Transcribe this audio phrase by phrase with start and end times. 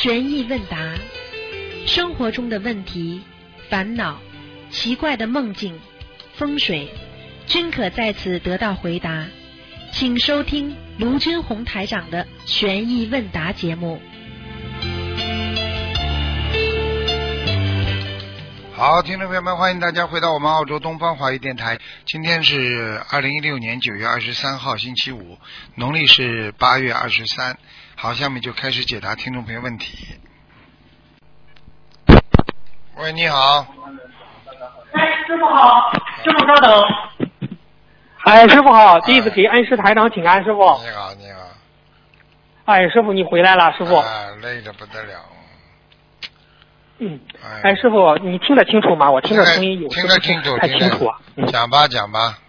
[0.00, 0.94] 悬疑问答，
[1.84, 3.20] 生活中的问题、
[3.68, 4.20] 烦恼、
[4.70, 5.76] 奇怪的梦境、
[6.36, 6.88] 风水，
[7.48, 9.26] 均可在此得到回答。
[9.90, 14.00] 请收听卢军红台长的悬疑问答节目。
[18.76, 21.76] 好，听众朋友们，欢迎大家回到我们澳洲东方华语电台。
[22.06, 25.36] 今天是二零一六年九月二十三号，星期五，
[25.74, 27.58] 农历是八月二十三。
[28.00, 30.14] 好，下面就开始解答听众朋友问题。
[32.94, 33.66] 喂，你好，
[34.92, 35.90] 哎，师傅好，
[36.22, 36.84] 师傅稍等。
[38.18, 40.60] 哎，师傅好，第一次给恩师台长请安，师傅。
[40.60, 41.40] 你好，你好。
[42.66, 43.96] 哎，师傅你回来了，师傅。
[43.96, 45.14] 啊，累得不得了。
[46.98, 47.18] 嗯。
[47.42, 49.10] 哎哎，师傅，你听得清楚吗？
[49.10, 51.18] 我听着声音有听得清楚，太听得清楚啊。
[51.34, 51.44] 嗯。
[51.48, 52.47] 讲吧，讲吧，嗯，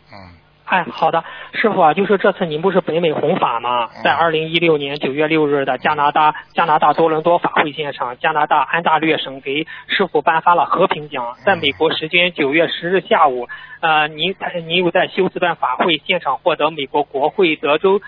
[0.69, 1.23] 哎，好的，
[1.53, 3.89] 师傅啊，就是这次您不是北美弘法吗？
[3.95, 11.33] 嗯在二零一六年九月六日的加拿大加拿大多伦多法会现场，加拿大安大略省给师傅颁发了和平奖。
[11.43, 13.47] 在美国时间九月十日下午，
[13.81, 14.35] 呃，您
[14.67, 17.99] 您又在休斯顿法会现场获得美国国会德州。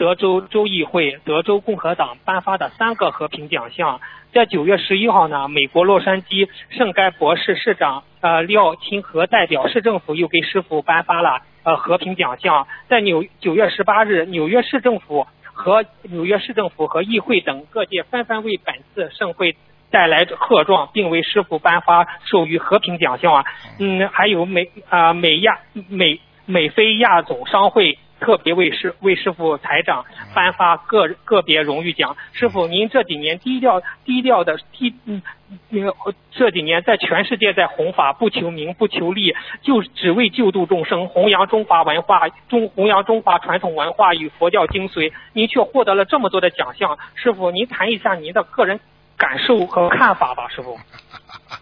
[0.00, 4.00] 德州州议会、德州共和党颁发的三个和平奖项，
[4.32, 12.66] 在九月十一号呢，美国洛杉矶圣盖博士市长呃廖清和代表市政府又给师傅颁发了呃和平奖项。
[12.88, 19.54] 在纽九月十八日，纽约市政府和纽约市政府和议会等各界纷纷为本次盛会
[19.90, 23.44] 带来贺状，并为师傅颁发授予和平奖项啊。
[23.78, 25.58] 嗯，还有美啊、美亚
[25.90, 27.98] 美美菲亚总商会。
[28.20, 30.04] 特别为师为师傅台长
[30.34, 32.16] 颁发个个别荣誉奖。
[32.32, 35.22] 师傅，您这几年低调低调的低嗯
[35.68, 35.94] 那个
[36.30, 45.12] 这几年在全世界在弘法，不求名不求利，就只为救度众生，弘扬中华文化，中弘扬中华传统文化与佛教精髓。
[45.32, 48.78] 您却获得了这么多的奖项，师傅，您谈一下您的个人
[49.16, 50.78] 感受和看法吧，师傅。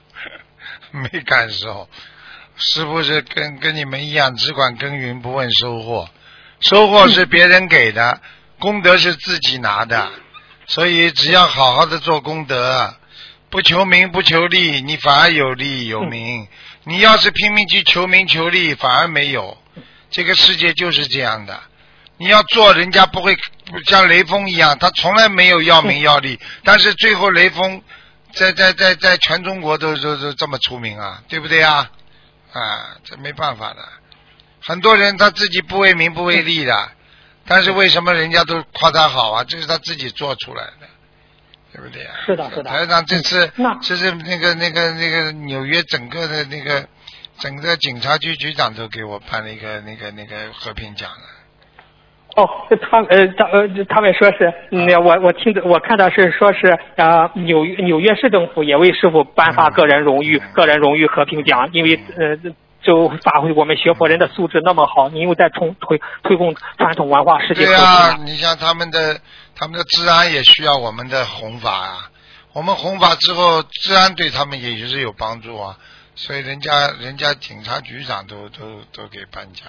[0.92, 1.88] 没感受。
[2.56, 6.08] 师傅是跟跟你们一样，只管耕耘不问收获，
[6.60, 8.20] 收获是别人给的，
[8.58, 10.10] 功德是自己拿的，
[10.66, 12.94] 所以只要好好的做功德，
[13.50, 16.48] 不求名不求利，你反而有利有名。
[16.84, 19.56] 你要是拼命去求名求利，反而没有。
[20.10, 21.60] 这个世界就是这样的，
[22.16, 23.36] 你要做，人家不会
[23.86, 27.82] 像雷锋一样，他从来没有要名要利，但是最后雷锋
[28.32, 31.90] 在在在在全中国都都都这么出名啊，对不对啊？
[32.52, 33.86] 啊，这没办法的。
[34.60, 36.74] 很多人他自己不为名不为利的，
[37.46, 39.44] 但是为什么人家都夸他好啊？
[39.44, 40.86] 这是他自己做出来的，
[41.72, 42.14] 对不对啊？
[42.26, 46.86] 是的是的台长这次那这是那个那个那个纽约整个的那个
[47.38, 51.24] 整个警察局局长都给我颁了一个那个那个和平奖了。
[52.36, 52.46] 哦，
[52.90, 62.36] 他呃，他呃，他们说是，嗯，我我听的，我看到是说是呃，纽约纽约市政府也为师傅颁发个人荣誉、个人荣誉和平奖，因为呃，
[62.88, 68.18] 就发挥我们学佛人的素质那么好，你又在冲推推动传统文化世界对呀、啊。
[68.24, 69.20] 你像他们的
[69.54, 72.10] 他们的治安也需要我们的弘法啊。
[72.54, 75.76] 我们弘法之后，治安对他们也是有帮助啊。
[76.14, 79.68] 所以人家人家警察局长都都都给颁奖。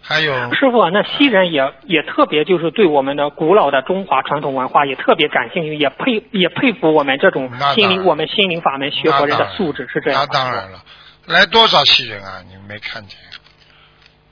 [0.00, 10.32] 还有师傅啊，那西人也也特别就是对我们的古老的中华传统文化也特别感兴趣，也佩也佩服我们这种心灵我们心灵法门学佛人的素质，是这样那？
[10.32, 10.80] 当然了，
[11.26, 12.42] 来多少西人啊？
[12.48, 13.18] 你没看见？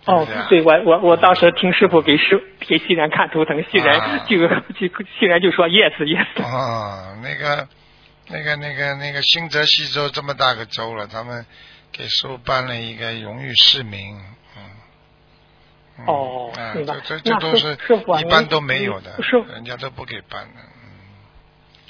[0.05, 4.89] 哦对我我我当时听师傅给师给西人看图腾，西人啊就就
[5.19, 6.43] 西人就说 yes yes。
[6.43, 7.69] 哦，那个
[8.29, 11.47] 那个那个那个新泽西州这么大个州了，他们
[11.93, 14.17] 给师傅颁了一个荣誉市民，
[14.57, 14.63] 嗯。
[15.99, 17.79] 嗯哦这这这都是
[18.21, 19.13] 一般都没有的
[19.53, 20.61] 人家都不给办的。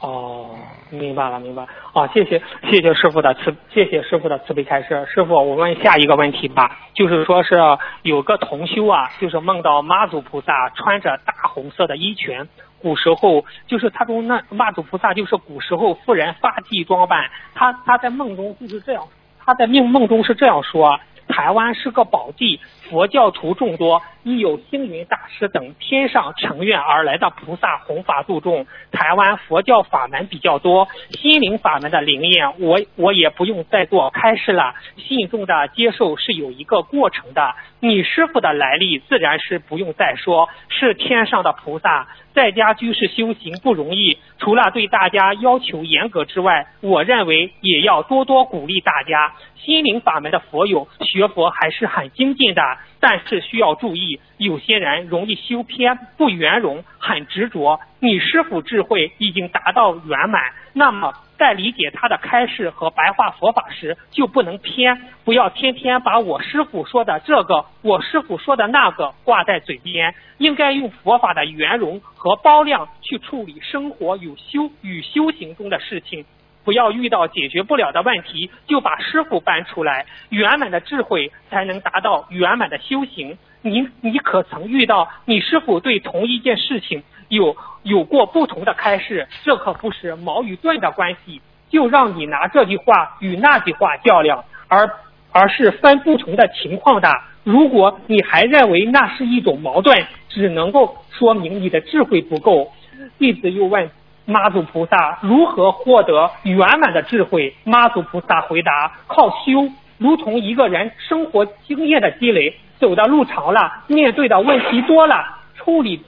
[0.02, 0.50] 哦，
[0.90, 1.64] 明白了明白。
[1.92, 5.06] 哦，谢谢谢谢师傅的慈，谢谢师傅的慈悲开示。
[5.06, 7.56] 师傅，我问下一个问题吧，就是说是
[8.02, 12.48] 有个同修啊，就是梦到妈祖菩萨穿着大红色的衣裙。
[12.80, 19.04] 古时候，就是他中那妈祖菩萨就是古时候妇人发髻装扮，他他在梦中就是这样，
[19.38, 20.98] 他在梦梦中是这样说：
[21.28, 22.58] 台湾是个宝地，
[22.92, 28.66] 佛教徒众多，亦有星云大师等天上乘愿而来的菩萨弘法度众。
[28.90, 34.74] 台湾佛教法门比较多，心灵法门的灵验，我我也不用再做开示了。
[34.98, 37.54] 信众的接受是有一个过程的。
[37.80, 44.18] 你师傅的来历自然是不用再说，是天上的菩萨，在家居士修行不容易。
[44.38, 49.32] 除了对大家要求严格之外，我认为也要多多鼓励大家。
[49.56, 52.60] 心灵法门的佛友学佛还是很精进的，
[52.98, 57.78] 但是需要注意，有些人容易修偏，不圆融，很执着。
[58.00, 60.42] 你师傅智慧已经达到圆满，
[60.72, 61.12] 那么
[61.42, 76.24] 在理解他的开示和白话佛法时，就不能偏，不要天天把我师傅说的这个，我师傅说的那个挂在嘴边，应该用佛法的圆融和包量去处理生活与修与修行中的事情。
[76.64, 83.36] 不要遇到解决不了的问题，就把师傅搬出来，圆满的智慧才能达到圆满的修行。
[83.62, 87.02] 你你可曾遇到你师傅对同一件事情
[87.36, 89.26] 有有过不同的开示？
[89.42, 91.40] 这可不是矛与盾的关系，
[91.70, 94.90] 就让你拿这句话与那句话较量，而
[95.32, 97.10] 而是分不同的情况的。
[97.42, 102.70] 如果你还认为那是一种矛盾，只能够说明你的智慧不够。
[103.18, 103.90] 弟子又问。
[104.24, 107.56] 妈祖菩萨如何获得圆满的智慧？
[107.64, 109.68] 妈祖菩萨回答：靠修，
[109.98, 115.24] 如同一个人生活经验的积累，走的路长了，面对的问题多了，
[115.56, 116.04] 处理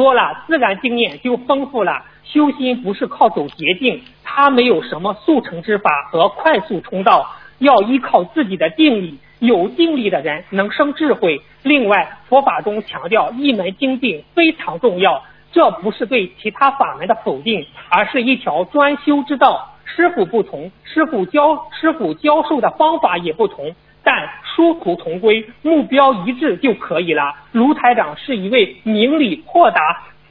[0.00, 2.02] 多了，自然经验就丰富了。
[2.24, 7.26] 修心不是靠走捷径，它没有什么速成之法和快速通道，
[7.58, 9.18] 要依靠自己的定力。
[9.40, 11.42] 有定力的人能生智慧。
[11.62, 15.22] 另外，佛法中强调一门精进非常重要。
[15.52, 19.76] 这不是对其他法门的否定，而是一条专修之道。
[19.84, 27.34] 师傅不同，师傅教师傅教授的方法也不同，但殊途同归，目标一致就可以了。
[27.52, 29.80] 卢台长是一位明理豁达、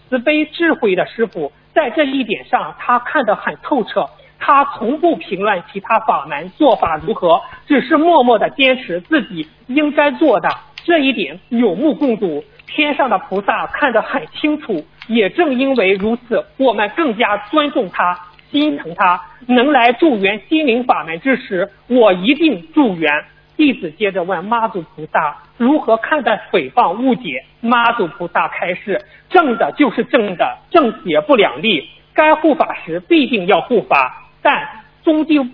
[0.07, 4.09] 慈悲智慧的师傅，在这一点上他看得很透彻。
[4.39, 10.49] 他从不评论其他法门做法如何，只是默默的坚持自己应该做的，
[10.85, 12.43] 这一点有目共睹。
[12.65, 14.85] 天上的菩萨看得很清楚。
[15.07, 18.17] 也正因为如此，我们更加尊重他、
[18.51, 19.19] 心疼他。
[19.47, 23.11] 能来助缘心灵法门之时，我一定助缘。
[23.59, 27.43] 弟子接着问妈祖菩萨如何看待诽谤误解。
[27.59, 31.89] 妈祖菩萨开示：正的就是正的，正邪不两立。
[32.13, 34.65] 该护法时必定要护法，但
[35.03, 35.45] 终究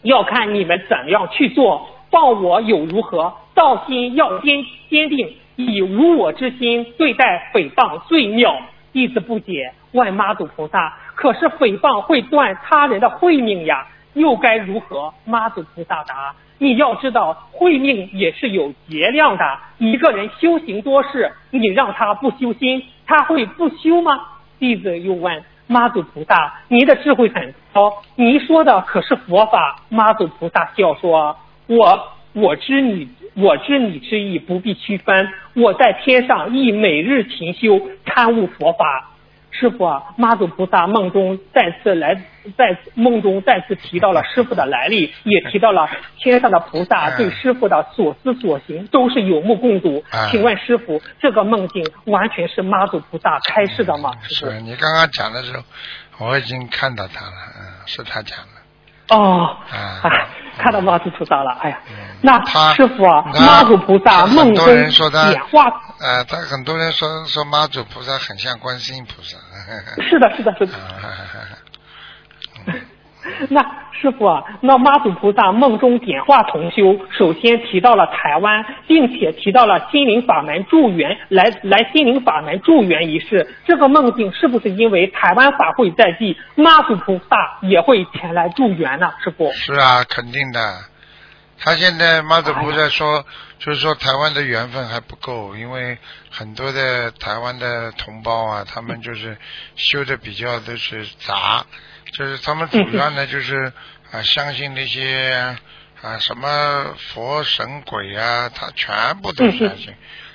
[0.00, 1.86] 要看你们怎样去做。
[2.10, 3.34] 报我有如何？
[3.54, 8.56] 道心要坚坚定，以无我之心对待诽谤最妙。
[8.94, 19.44] 弟子不解，问妈祖菩萨：“可是诽谤会断他人的慧命呀，又该如何？”妈祖菩萨答：“你要知道，慧命也是有节量的。
[19.78, 24.20] 一个人修行多事，你让他不修心，他会不修吗？”
[24.58, 31.36] 弟子又问妈祖菩萨：“您的智慧很高，您说的可是佛法？”妈祖菩萨笑说
[31.68, 35.28] ：“我我知你。”我知你之意，不必区分。
[35.56, 39.10] 我在天上亦每日勤修，参悟佛法。
[39.58, 42.14] 师傅啊，妈祖菩萨梦中再次来，
[42.58, 50.04] 在梦中再次提到了师傅的来历，也提到了天上的菩萨对师傅的所思所行都是有目共睹。
[50.30, 54.12] 请问师傅，这个梦境完全是妈祖菩萨开示的吗？
[54.22, 58.53] 是你刚刚讲的时候，我已经看到他了，嗯，是他讲的。
[59.08, 59.56] 哦，
[60.02, 60.10] 啊，
[60.58, 61.78] 看到妈祖菩萨了，哎呀，
[62.22, 64.90] 那师傅啊，妈祖菩萨梦中演
[65.50, 65.64] 化，
[66.00, 69.36] 呃，他很多人说说妈祖菩萨很像观世音菩萨，
[70.02, 70.72] 是的，是的，是的。
[73.48, 83.54] 那师傅啊，那妈祖菩萨梦中点化同修，首先提到了台湾，并且提到了心灵法门助缘来来心灵法门助缘一事。
[83.66, 89.10] 这个梦境是不是因为台湾法会在即，妈祖菩萨也会前来助缘呢？
[89.22, 90.78] 师傅是啊，肯定的。
[91.56, 93.24] 他现在妈祖菩萨说，
[93.58, 95.96] 就是说台湾的缘分还不够，因为
[96.28, 99.38] 很多的台湾的同胞啊，他们就是
[99.76, 101.64] 修的比较都是杂。
[102.16, 103.72] 就是他们主要呢，就是
[104.12, 105.56] 啊，相信那些
[106.00, 109.94] 啊什么佛神鬼啊，他全部都相信。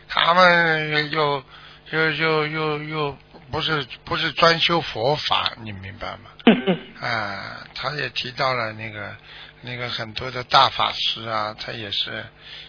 [0.10, 1.44] 他们又
[1.92, 3.18] 又又又又
[3.52, 6.30] 不是不是专修佛法，你明白吗？
[7.00, 9.16] 啊，他也提到了那个
[9.62, 12.26] 那个很多的大法师啊，他也是，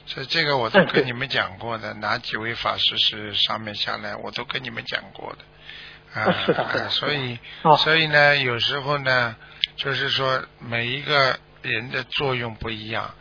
[0.06, 5.38] 所以这个我都跟你们讲过的，哪几位法师是上面下来，我都跟你们讲过的。
[6.12, 7.38] 啊，是的，所以，
[7.78, 9.36] 所以呢，有时候呢，
[9.76, 13.14] 就是说，每一个人的作用不一样，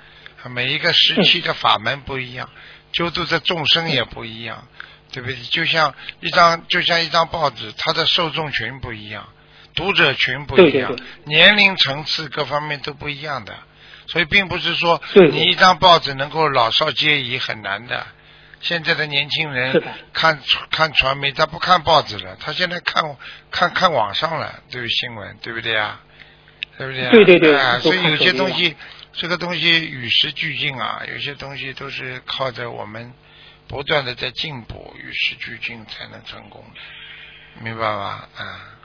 [0.49, 2.49] 每一个时期的法门不一样，
[2.91, 4.67] 救度的众生也不一样，
[5.11, 5.35] 对不对？
[5.35, 9.29] 就像一张，就像一张报纸，它的受众群不一样，
[9.75, 10.91] 读者群不一样，
[11.25, 13.53] 年龄层次各方面都不一样的，
[14.07, 18.07] 所以并不是说你一张报纸能够老少皆宜，很难的。
[18.61, 19.81] 现在的年轻人
[20.13, 20.39] 看
[20.71, 23.03] 看传媒，他不看报纸了，他现在看
[23.51, 26.01] 看看网上了，都有新闻，对不对啊？
[26.77, 27.09] 对不对？
[27.09, 27.57] 对对对。
[27.57, 28.75] 啊，所以有些东西，
[29.13, 33.13] 这个东西与时俱进啊，有些东西都是靠着我们
[33.67, 38.29] 不断的在进步，与时俱进才能成功的，明白吧？
[38.37, 38.75] 啊。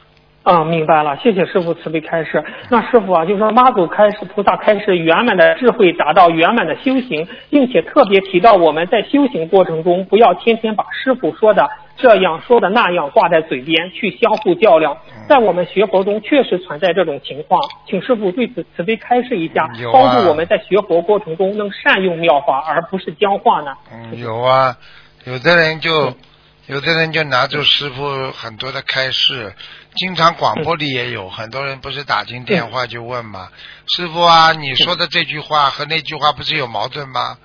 [0.45, 2.45] 啊，明白了，谢谢师傅慈悲开示。
[2.69, 14.99] 那师傅啊，就说妈祖开示菩萨开示圆满的智慧，达到圆满的修行，并且特别提到我们在修行过程中，不要天天把师傅说的这样说的那样挂在嘴边，去相互较量。
[15.27, 17.59] 在我们学佛中确实存在这种情况，
[17.89, 23.73] 请师傅对此慈悲开示一下，帮助我们在学佛过程中能善用妙法，而不是僵化呢？
[23.91, 24.77] 嗯，有啊，
[25.25, 26.13] 有的人就。
[26.67, 29.53] 有的人就拿住师傅很多的开示，
[29.97, 33.49] 经常广播里也有很多人不是打进电话就问嘛？
[33.95, 37.39] 师傅啊，你说的这句话和那句话不是有矛盾吗？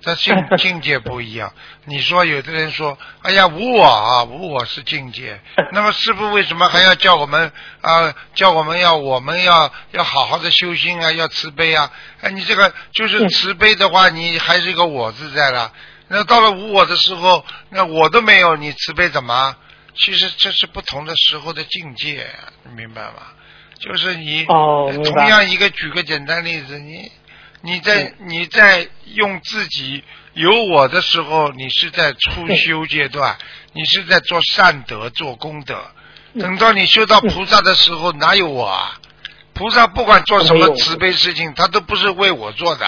[0.00, 1.52] 这境 境界不一样。
[1.84, 5.40] 你说有的人说，哎呀，无我啊，无我是境界。
[5.72, 8.14] 那么师傅为什么还要叫我们啊？
[8.34, 11.90] 叫我们要我们要要好好的修心啊，要慈悲啊？
[12.22, 15.72] 哎，你这个就是慈悲的话，你还是一个我字在了。
[16.06, 19.54] 那到了无我的时候，那我都没有，你慈悲怎么？
[19.98, 22.26] 其实这是不同的时候的境界，
[22.64, 23.14] 你明白吗？
[23.80, 27.10] 就是你哦同样一个举个简单例子，你
[27.62, 30.02] 你在你在用自己
[30.34, 33.36] 有我的时候，你是在初修阶段，
[33.72, 35.80] 你是在做善德做功德。
[36.40, 39.00] 等到你修到菩萨的时候，哪有我啊？
[39.54, 42.86] 菩萨不管做什么慈悲事情，他都不是为我做的，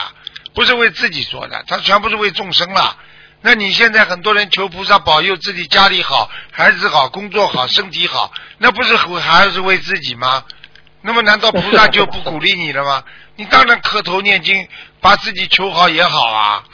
[0.54, 2.96] 不是为自己做的，他全部是为众生了。
[3.42, 10.44] 那你现在很多人求菩萨保佑自己家里好，孩子好，工作好，身体好，那不是还是为自己吗？
[11.02, 13.02] 那么难道菩萨就不鼓励你了吗？
[13.36, 14.68] 你当然磕头念经，
[15.00, 16.64] 把自己求好也好啊。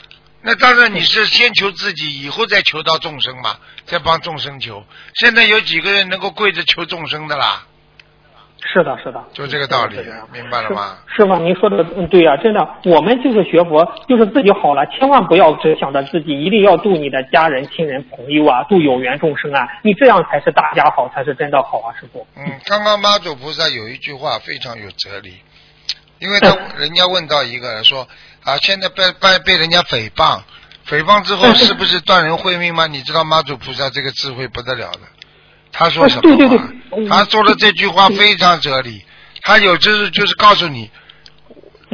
[0.41, 4.85] 那当然你是先求自己，以后再求到众生嘛，再帮众生求。
[5.15, 7.65] 现在有几个人能够跪着求众生的啦？
[8.59, 9.97] 是的，是的，就这个道理，
[10.33, 10.97] 明白了吗？
[11.15, 22.25] 师傅，您说的嗯对呀，真的，我们就是学佛，就是自己好了，千万不要只想着自己，一定要度你的家人、亲人、朋友啊，度有缘众生啊，你这样才是大家好，才是真的好啊，师傅。
[22.35, 25.35] 嗯，刚刚妈祖菩萨有一句话非常有哲理，
[26.19, 28.07] 因为他人家问到一个人说
[28.43, 30.41] 啊，现在被被被人家诽谤，
[30.87, 32.87] 诽谤之后是不是断人慧命吗？
[32.87, 34.99] 你知道妈祖菩萨这个智慧不得了的。
[35.77, 36.21] 他说什么？
[36.21, 36.47] 对对
[36.89, 39.05] 对，他说的这句话非常哲理。
[39.43, 40.89] 他有就是就是告诉你，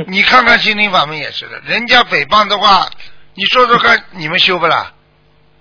[0.07, 2.89] 你看看心灵法门也是的，人家诽谤的话，
[3.35, 4.93] 你说说看，你们修不啦？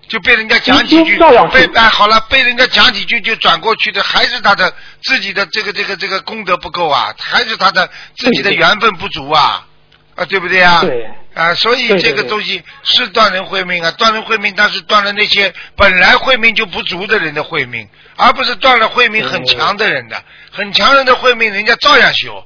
[0.09, 1.19] 就被人家讲几句，
[1.53, 9.67] 被哎好了，被人家讲几句就转过去的，还是他的自己的这个这个这个功德不够啊，还是他的自己的缘分不足啊。
[10.15, 10.81] 啊，对不对啊？
[10.83, 11.11] 对。
[11.35, 22.45] 啊，所以这个东西是断人慧命啊，断人慧命，但是断了那些本来慧命就不足的人的慧命，而不是断了慧命很强的人的，很强人的慧命，人家照样修，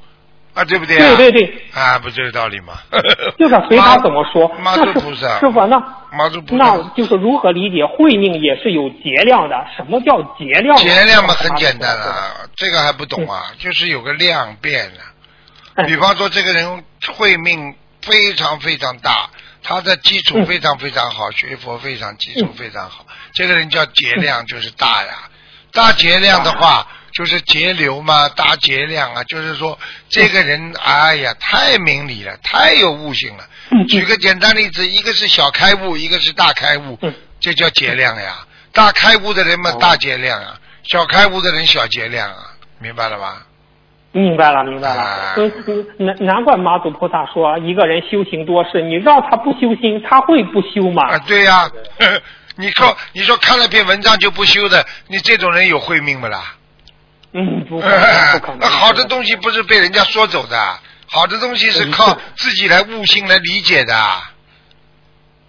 [0.54, 1.16] 啊，对不对啊？
[1.16, 1.62] 对对对。
[1.74, 2.74] 啊，不就是道理吗？
[3.38, 4.48] 就是随他怎么说。
[4.62, 5.40] 妈祖菩萨。
[5.40, 5.78] 师傅，那
[6.12, 9.56] 妈祖菩萨，那就是如何理解慧命也是有节量的？
[9.76, 10.76] 什么叫节量？
[10.76, 15.84] 节量嘛，很简单啊，这个还不懂啊，就是有个量变的。
[15.84, 17.74] 比方说，这个人慧命
[18.06, 19.28] 非常非常大，
[19.62, 23.04] 他的基础非常非常好，学佛非常基础非常好。
[23.34, 25.28] 这个人叫节量，就是大呀。
[25.72, 33.46] 大节量的话，就是节流嘛，大节量啊，就是说这个人，哎呀，太明理了，太有悟性了。
[33.88, 36.98] 举个简单例子，一个是小开悟，一个是大开悟，
[37.40, 38.46] 这叫节量呀。
[38.72, 43.46] 大开悟的人嘛，大节量啊；小开悟的人，小节量啊，明白了吧？
[44.22, 45.34] 明白了，明白了。
[45.36, 51.02] 嗯，难难怪妈祖菩萨说，一个人修行多事，你让他不修心，他会不修吗？
[51.10, 51.70] 啊，对呀。
[52.58, 56.54] 你说，你说看了篇文章就不修的，你这种人有慧命不啦？
[57.32, 58.00] 嗯，不可能，
[58.32, 58.66] 不可能。
[58.70, 63.94] 好的东西不是被人家说走的，好的东西是靠自己来悟性来理解的。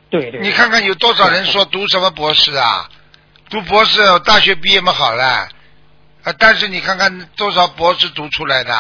[0.10, 0.42] 对对。
[0.42, 2.90] 你看看有多少人说读什么博士啊？
[3.50, 5.48] 读博士，大学毕业嘛好了。
[6.28, 6.36] 啊！
[6.38, 8.74] 但是你看看多少博士读出来的，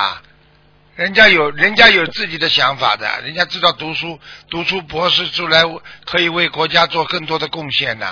[0.97, 5.63] 人家有人家有自己的想法的，人家知道读书读出博士出来
[6.03, 8.07] 可以为国家做更多的贡献呐。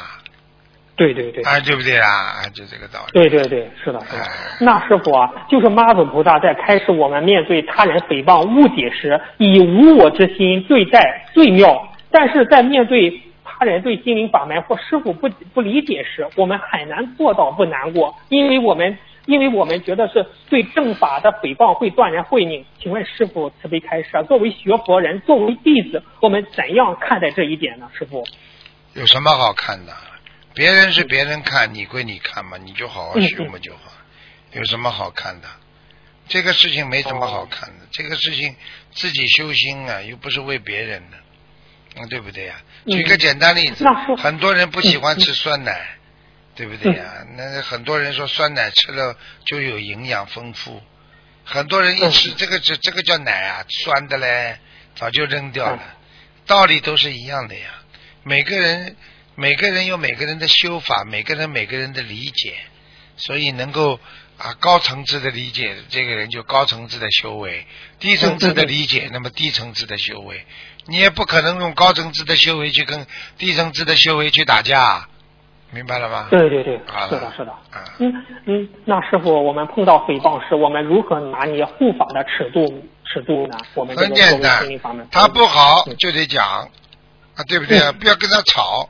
[0.95, 1.43] 对对对。
[1.43, 2.07] 啊，对不对啊？
[2.07, 3.11] 啊，就这个道理。
[3.11, 4.25] 对对对，是的，是的。
[4.61, 11.89] 那师傅啊，就是妈祖菩萨在开始我们面对他人诽谤误解时，以无我之心对待最妙。
[12.09, 18.97] 但是在面对他人对心灵法门或师傅不不理解时，我们很难做到不难过，因为我们。
[19.25, 27.89] 因为我们觉得是对正法的诽谤会断人慧命，请问师傅慈悲开示，作为学佛人，作为弟子，我们怎样看待这一点呢？
[27.97, 28.23] 师傅，
[28.93, 29.93] 有什么好看的？
[30.53, 33.91] 别人是别人看，你归你看嘛，你就好好学嘛就好。
[34.53, 35.47] 有什么好看的？
[36.27, 38.55] 这个事情没什么好看的，这个事情
[38.91, 41.17] 自己修心啊，又不是为别人的，
[41.97, 42.55] 嗯，对不对呀、
[42.85, 43.83] 嗯举个简单例子
[44.17, 45.94] 很多人不喜欢嗯吃酸奶，
[46.55, 50.81] 对不对呀、那很多人说酸奶吃了就有营养丰富，
[51.43, 54.57] 很多人一吃嗯这个这这个叫奶啊，酸的嘞，
[54.95, 55.79] 早就扔掉了。
[55.81, 55.95] 嗯，
[56.45, 57.67] 道理都是一样的呀。
[58.23, 58.95] 每个人
[59.35, 62.55] 每个人有每个人的修法，每个人每个人的理解，
[63.17, 63.99] 所以能够
[64.37, 67.65] 啊高层次的理解，这个人就高层次的修为；
[67.99, 70.45] 低层次的理解，那么低层次的修为。
[70.87, 73.05] 你也不可能用高层次的修为去跟
[73.37, 75.09] 低层次的修为去打架，
[75.71, 76.27] 明白了吗？
[76.29, 77.51] 对对对，啊是的，是的。
[77.51, 82.65] 啊，嗯嗯，那师傅，我们碰到诽谤时，我们如何拿捏护法的尺度
[83.05, 83.57] 尺度呢？
[83.73, 84.65] 我们很简单
[85.11, 86.45] 他不好嗯就得讲
[87.35, 87.89] 啊，对不对啊？
[87.89, 88.87] 嗯不要跟他吵，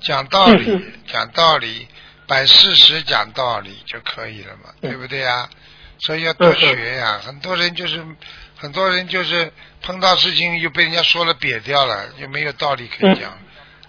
[0.00, 1.88] 讲道理讲道理，
[2.26, 5.48] 摆事实讲道理就可以了嘛，嗯对不对呀？
[6.00, 7.18] 所以要多学呀。
[7.24, 8.04] 很多人就是，
[8.58, 9.50] 很多人就是
[9.82, 13.30] 碰到事情又被人家说了瘪掉了，又没有道理可以讲。
[13.30, 13.42] 嗯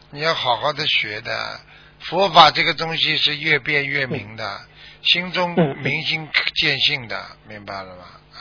[0.09, 1.59] 你要好好的学的，
[1.99, 4.59] 佛法这个东西是越辩越明的，
[5.01, 8.03] 心中明心见性的，明白了吗？
[8.33, 8.39] 啊。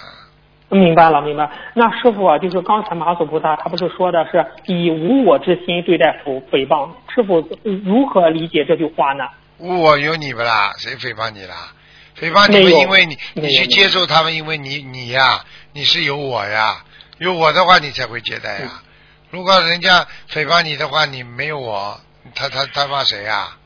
[0.68, 1.48] 明白了，明白。
[1.74, 7.40] 那师傅啊，就是刚才马祖菩萨他不是说的是以无我之心对待诽诽谤，师傅
[7.84, 9.24] 如何理解这句话呢？
[9.58, 10.72] 无我有你不啦？
[10.78, 11.72] 谁诽谤你啦？
[12.18, 16.84] 诽谤你们，因为你你去接受他们，因为你你呀，你是有我呀，
[17.18, 18.82] 有我的话你才会接待嗯呀。
[19.30, 22.00] 如果人家诽谤你的话，你没有我，
[22.36, 23.56] 他他他骂谁呀？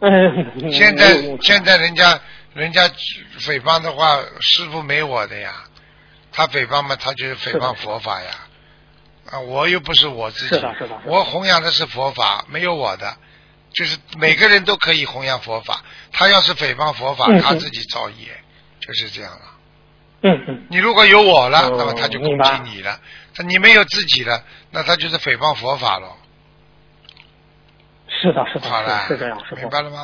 [0.00, 0.10] 嗯，
[0.72, 2.20] 现在现在人家
[2.52, 2.88] 人家
[3.38, 5.64] 诽谤的话，师傅没我的呀，
[6.32, 8.30] 他诽谤嘛，他就是诽谤佛法呀。
[9.30, 13.16] 啊，我又不是我自己，是的是的我弘扬的是佛法，没有我的，
[13.72, 15.82] 就是每个人都可以弘扬佛法。
[16.12, 18.26] 他要是诽谤佛法，他自己造业，
[18.80, 19.42] 就是这样了。
[20.22, 22.98] 嗯嗯你如果有我了，哦那么他就攻击你了；
[23.34, 26.16] 他你没有自己了，那他就是诽谤佛法了。
[28.20, 28.66] 是的，是的，
[29.06, 29.62] 是是这样，师傅。
[29.62, 29.96] 明白了吗？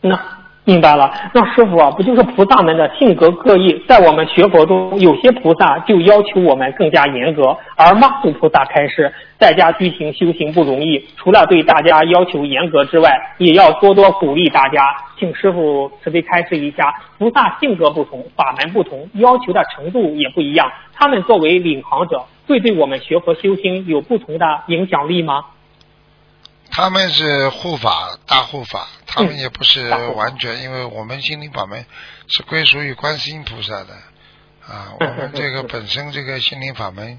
[0.00, 0.18] 那
[0.64, 3.84] 明白了，那师傅啊，不就是菩萨们的性格各异？
[3.88, 14.94] 在我们学佛中，有些菩萨就要求我们更加严格，而妈祖菩萨开示，在家居行修行不容易，除了对大家要求严格之外，也要多多鼓励大家。
[15.18, 25.44] 请师傅慈悲开示一下，菩萨性格不同，法门不同，要求的程度也不一样，他们作为领航者，会对我们学佛修心有不同的影响力吗？
[26.70, 31.84] 他们是护法大护法，他们嗯也不是完全，因为我们心灵法门
[32.28, 33.94] 是归属于观世音菩萨的。
[34.66, 34.92] 啊。
[34.98, 37.18] 我嗯们这个本身这个心灵法门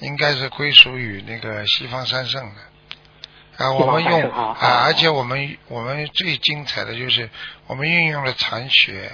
[0.00, 3.64] 应该是归属于那个西方三圣的。
[3.64, 3.72] 啊。
[3.72, 7.30] 我们用啊而且我们我们最精彩的就是
[7.66, 9.10] 我们运用了禅学。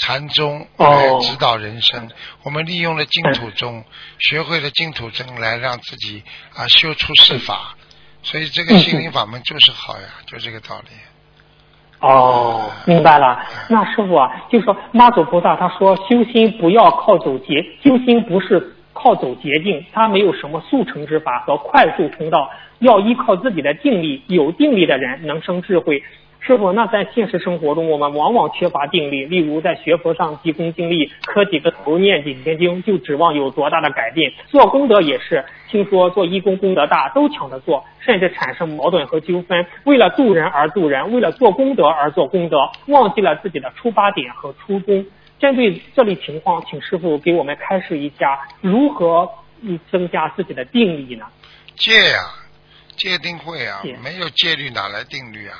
[0.00, 0.90] 禅宗哦。
[0.90, 2.08] 来指导人生，
[2.44, 3.84] 我们利用了净土宗，
[4.20, 6.22] 学会了净土宗来让自己
[6.54, 7.76] 啊修出世法，
[8.30, 10.88] 所以这个心灵法门就是好呀，就这个道理。
[12.00, 13.40] 哦，明白了。
[13.70, 24.22] 那师傅啊，就说妈祖菩萨他说修心不要靠走捷，修心不是靠走捷径，他没有什么速成之法和快速通道，要依靠自己的定力。
[24.26, 26.02] 有定力的人能生智慧。
[26.40, 29.26] 师傅，那在现实生活中，我们往往缺乏定力。
[29.26, 34.32] 例如在学佛上急功近利，磕几个头念几天经，就指望有多大的改变。
[34.46, 39.66] 做功德也是，听说做义工功德大，都抢着做，甚至产生矛盾和纠纷。
[39.84, 45.04] 为了渡人而渡人，为了做功德而做功德，忘记了自己的出发点和初衷。
[45.38, 49.28] 针对这类情况，请师傅给我们开示一下，如何
[49.60, 51.26] 嗯增加自己的定力呢？
[51.76, 52.18] 戒呀、
[52.96, 55.56] 戒定慧啊戒，没有戒律哪来定律啊？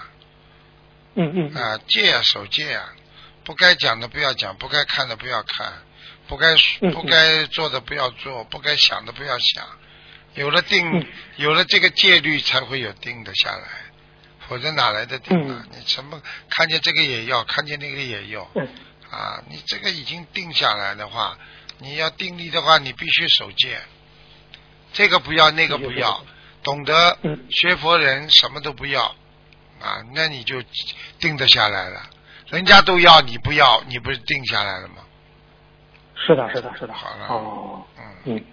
[1.18, 2.94] 嗯嗯嗯啊，戒啊，守戒啊，
[3.44, 5.72] 不该讲的不要讲，不该看的不要看，
[6.28, 6.46] 不该
[6.80, 9.66] 嗯不该做的不要做，不该想的不要想。
[10.34, 13.68] 有了定嗯，有了这个戒律，才会有定的下来，
[14.48, 15.66] 否则哪来的定啊？
[15.66, 18.68] 嗯你什么看见这个也要，看见那个也要嗯
[19.10, 19.42] 啊？
[19.48, 21.36] 你这个已经定下来的话，
[21.78, 23.80] 你要定力的话，你必须守戒，
[24.92, 26.24] 这个不要，那个不要，
[26.62, 29.16] 懂得嗯学佛人什么都不要
[29.80, 30.56] 啊，那你就
[31.18, 32.00] 定得下来了。
[32.50, 34.96] 人家都要，你不要，你不是定下来了吗？
[36.14, 36.92] 是的，是的，是的。
[36.92, 38.44] 好了哦，嗯，嗯，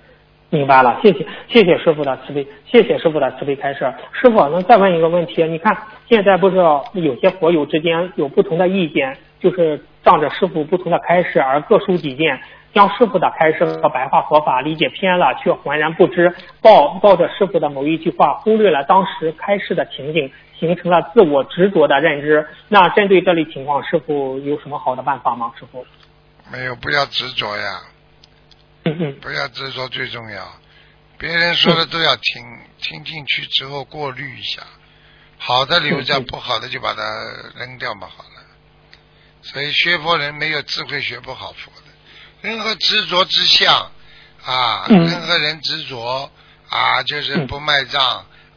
[0.50, 3.80] 明白了，谢谢谢谢师傅的慈悲，谢谢师傅的慈悲开示。
[4.14, 5.44] 师傅，能再问一个问题？
[5.46, 5.76] 你看
[6.08, 6.58] 现在不是
[6.94, 12.40] 有些佛友之间有不同的意见，就是仗着师傅不同的开示而各抒己见，
[12.76, 22.46] 将师傅的开示和白话佛法理解偏了，却浑然不知，抱抱着师傅的某一句话，忽略了当时开示的情景，形成了自我执着的认知。
[22.68, 25.54] 那针对这类情况，师傅有什么好的办法吗？
[25.58, 25.86] 师傅？
[26.52, 27.80] 没有，不要执着呀。
[28.84, 30.46] 嗯嗯不要执着最重要，
[31.18, 32.44] 别人说的都要听，
[32.78, 34.62] 听进去之后过滤一下，
[35.40, 37.02] 好的留着，嗯嗯不好的就把它
[37.58, 38.30] 扔掉嘛，好了。
[39.42, 41.85] 所以学佛人没有智慧学不好佛的，
[42.46, 43.74] 任何执着之相
[44.46, 46.30] 啊，嗯任何人执着
[46.70, 48.02] 啊，就是嗯不卖账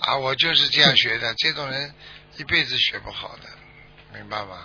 [0.01, 1.90] 啊，我就是这样学的，这种人
[2.37, 3.48] 一辈子学不好的，
[4.18, 4.57] 明白吗？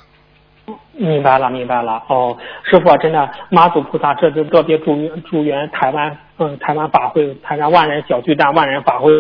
[0.94, 2.02] 明白了，明白了。
[2.08, 9.12] 哦，师傅啊，真的，妈祖菩萨这次特别祝愿祝愿台湾，嗯，台湾法会，台湾万人小巨蛋万人法会，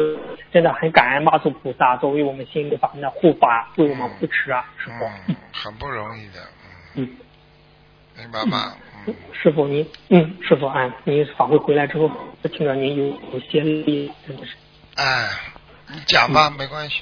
[0.53, 5.05] 真的很感恩妈祖菩萨作为我们心灵法门的护法，为我们扶持啊，师傅。
[5.27, 6.39] 嗯，很不容易的，
[6.95, 7.09] 嗯，嗯，
[8.17, 8.73] 明白吗？
[9.06, 12.10] 嗯，师傅您，嗯，师傅啊，您法会回来之后，
[12.41, 14.54] 我听着您有有些力，真的是。
[14.95, 15.30] 哎，
[15.91, 17.02] 你讲吧，没关系。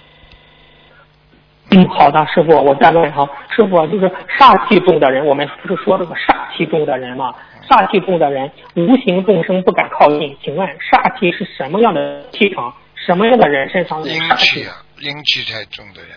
[1.71, 7.33] 嗯，好的，师傅，我再问哈，师傅啊就是煞气重的人，我们不是说这个煞气重的人嘛？
[7.69, 10.35] 煞气重的人，无形众生不敢靠近。
[10.43, 12.73] 请问煞气是什么样的气场？
[12.95, 14.61] 什么样的人身上有阴煞气？
[14.61, 16.11] 气啊，阴气太重的人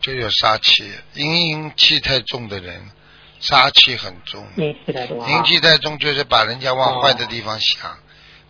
[0.00, 2.74] 就有煞气，阴阴气太重的人
[3.40, 4.44] 杀气很重。
[4.56, 5.28] 阴气太重啊！
[5.28, 7.90] 阴气太重就是把人家往哦坏的地方想，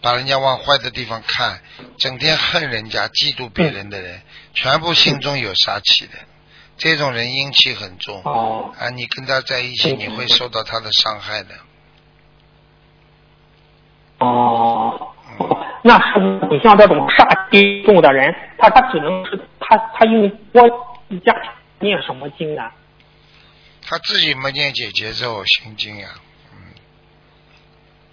[0.01, 1.61] 把人家往坏的地方看，
[1.99, 4.20] 整天恨人家、嫉妒别人的人，
[4.55, 6.12] 全部心中有杀气的。
[6.79, 11.49] 这种人阴气很重哦啊，你跟他在一起，嗯你会受到他的伤害的。
[14.18, 15.12] 哦，
[15.83, 16.20] 那是，
[16.51, 20.62] 你像这种煞气重的人，他他只能是他他用多
[21.25, 21.35] 加
[21.81, 22.62] 念什么经呢？
[23.87, 26.09] 他自己没念解节奏心经呀、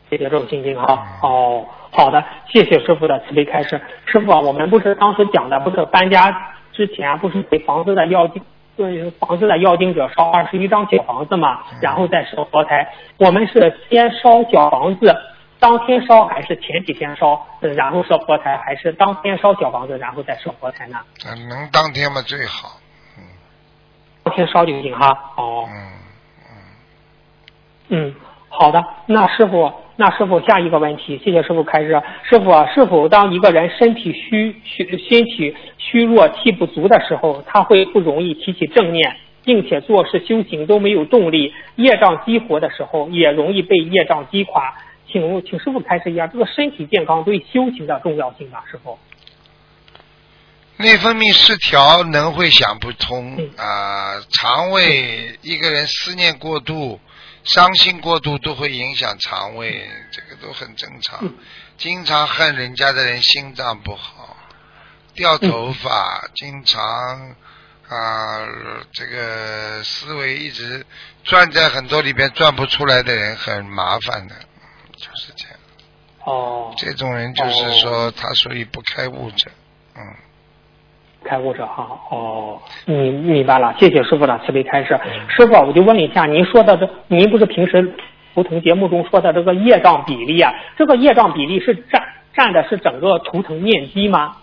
[0.10, 1.20] 谢谢这种心经啊。
[1.24, 3.82] 哦，好的，谢谢师傅的慈悲开示。
[4.06, 8.44] 师傅啊，我们不是当时讲的，不是搬家之前不是给房子的要经，
[8.78, 12.94] 对房子的要经者烧二十一张小房子嘛，然后再烧佛台。
[13.18, 15.16] 我们是先烧小房子，
[15.60, 21.00] 当天烧还是前几天烧，呃然后烧佛台，还是当天烧小房子，然后再烧佛台呢？
[21.26, 22.78] 嗯，能当天嘛最好。
[24.32, 25.34] 天烧就行哈。
[25.38, 25.66] 哦。
[25.70, 25.76] 嗯
[27.90, 28.16] 嗯，嗯，
[28.50, 28.84] 好的。
[29.06, 32.02] 那师傅，那师傅下一个问题，谢谢师傅开示。
[32.24, 44.74] 师傅啊，是否当一个人身体虚虚身体虚弱、气不足的时候，他会不容易提起正念，并且做事修行都没有动力，业障激活的时候，也容易被业障击垮。
[45.06, 48.98] 请请师傅开示一下这个身体健康对修行的重要性啊，师傅。
[50.78, 57.00] 内分泌失调，能会想不通嗯啊、肠胃一个人思念过度、
[57.44, 61.36] 伤心过度都会影响肠胃，这个都很正常嗯。
[61.78, 64.36] 经常恨人家的人心脏不好，
[65.14, 66.82] 掉头发，经常
[67.88, 68.48] 啊、
[68.94, 70.84] 这个思维一直
[71.24, 74.36] 转在很多里边转不出来的人很麻烦的，
[74.98, 75.58] 就是这样。
[76.26, 79.52] 哦，这种人就是说他属于不开悟者，
[79.96, 80.02] 嗯。
[81.24, 85.00] 开悟者哈，哦，明明白了，谢谢师傅的慈悲开示。
[85.30, 87.96] 师傅啊，我就问一下，您说的这，您不是平时
[88.34, 90.52] 图腾节目中说的这个业障比例啊？
[90.78, 92.02] 这个业障比例是占
[92.36, 94.38] 占的是整个图腾面积吗？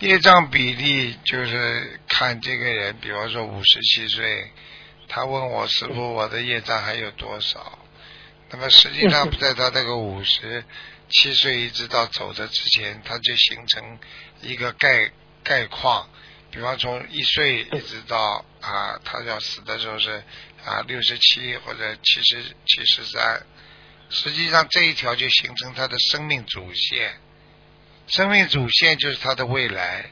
[0.00, 4.26] 业障比例就是看这个人，比方说五十七岁，
[5.08, 7.58] 他问我师傅我的业障还有多少？
[8.50, 10.62] 那么实际上在他这个五十
[11.08, 13.98] 七岁一直到走的之前，他就形成
[14.42, 15.10] 一个概
[15.46, 16.08] 概况。
[16.50, 20.22] 比方从一岁一直到啊，他要死的时候是
[20.64, 23.42] 啊六十七或者七十七十三，
[24.08, 27.20] 实际上这一条就形成他的生命主线。
[28.06, 30.06] 生命主线就是他的未来，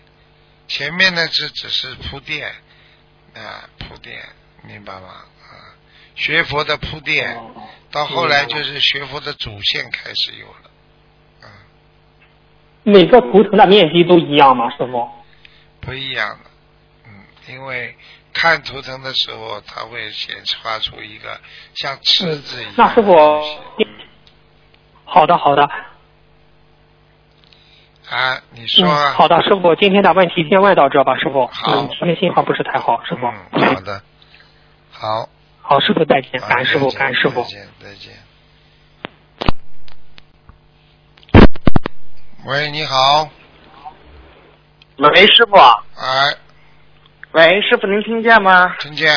[0.69, 2.51] 前面呢是只是铺垫，
[3.35, 4.21] 啊铺垫，
[4.65, 5.09] 明白吗？
[5.09, 5.79] 啊，
[6.15, 10.71] 学佛的铺垫，哦到后来就是学佛的主线开始有了，
[11.45, 11.49] 嗯，
[12.83, 14.69] 每个图腾的面积都一样吗？
[14.77, 15.09] 师傅？
[15.85, 16.51] 不一样的，
[17.07, 17.95] 嗯，因为
[18.33, 21.41] 看图腾的时候，它会显发出一个
[21.75, 23.15] 像赤字一样那师傅
[25.05, 25.63] 好的好的，
[28.11, 31.47] 啊，你说好的，师傅，今天的问题先问到这吧，师傅。
[31.47, 33.27] 好嗯，今天信号不是太好，师傅。
[33.53, 34.03] 嗯，好的，
[34.91, 35.29] 好，
[35.61, 37.49] 好，师傅再见，好感恩师傅，感恩师傅再。
[37.49, 38.13] 见，再见。
[42.47, 43.31] 喂，你好，
[44.99, 45.57] 喂，师傅。
[45.57, 46.33] 哎，
[47.33, 48.77] 喂，师傅，您听见吗？
[48.79, 49.11] 听见，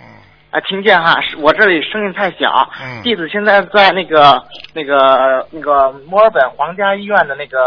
[0.00, 0.06] 嗯
[0.52, 1.18] 啊，听见哈。
[1.38, 2.70] 我这里声音太小。
[2.80, 4.40] 嗯弟子现在在那个
[4.72, 7.58] 那个那个墨尔本皇家医院的那个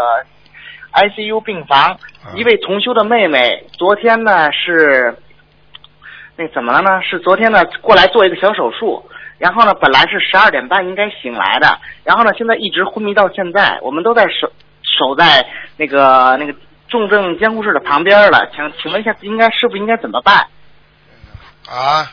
[0.94, 5.14] ICU 病房，嗯一位同修的妹妹，昨天呢是
[6.36, 7.02] 那怎么了呢？
[7.02, 9.04] 是昨天呢过来做一个小手术，
[9.36, 14.50] 然后呢，本来是十二点半应该醒来的，然后呢，现在一直昏迷到现在，我们都在守
[14.82, 15.46] 守在
[15.76, 16.54] 那个那个
[16.90, 18.50] 重症监护室的旁边了。
[18.54, 20.48] 请请问一下，应该师傅应该怎么办？
[21.68, 22.12] 啊，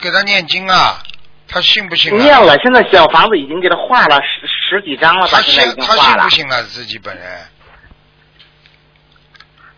[0.00, 1.02] 给他念经啊，
[1.48, 2.22] 他信不信啊？
[2.22, 5.38] 念了，现在小房子已经给他画了十十几张了吧？
[5.38, 6.52] 他现在已经画了信不。
[6.52, 6.62] 信啊？
[6.62, 7.24] 自己本人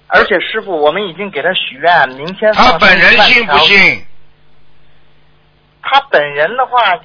[0.09, 4.05] 而且师傅，我们已经给他许愿，明天他本人信不信？
[5.83, 6.99] 他本人的话，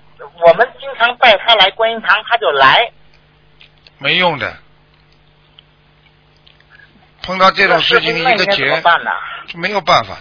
[0.46, 2.92] 我们经常带他来观音堂，他就来。
[4.00, 4.58] 没用的。
[7.26, 9.12] 碰到这种事情，一个结么办呢？
[9.56, 10.16] 没有办法。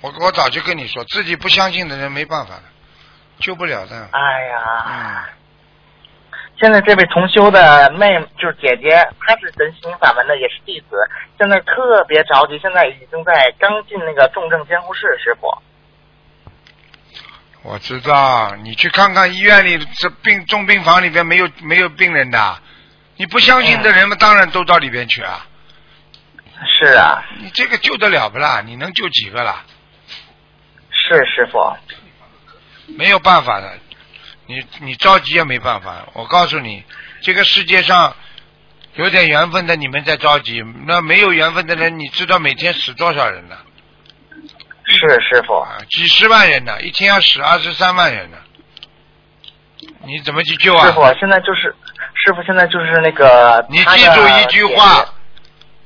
[0.00, 2.62] 我我早就跟你说，自己不相信的人没办法的，
[3.40, 4.08] 救不了的。
[4.12, 5.24] 哎呀，嗯，
[6.60, 8.06] 现在这位同修的妹
[8.38, 10.96] 就是姐姐，她是真心法门的，也是弟子，
[11.38, 15.48] 现在特别着急，现在已经在刚进那个重症监护室，师傅。
[17.62, 22.58] 我知道，你去看看医院里这病重病房里边没有没有病人的，
[23.16, 25.44] 你不相信的人们当然都到里边去啊。
[26.66, 28.62] 是啊，你这个救得了不啦？
[28.64, 29.64] 你能救几个啦？
[30.90, 31.58] 是师傅。
[32.96, 33.78] 没有办法的，
[34.46, 36.06] 你你着急也没办法。
[36.14, 36.82] 我告诉你，
[37.20, 38.16] 这个世界上
[38.94, 43.56] 有点缘分的，你们在着急；那没有缘分的人，你知道每天死多少人呢？
[44.90, 48.38] 是师傅，啊，几十万人呢，一天要死二十三万人呢，
[50.06, 50.86] 你怎么去救啊？
[50.86, 51.74] 师傅现在就是
[52.14, 55.08] 师傅现在就是那个，你记住一句话，嗯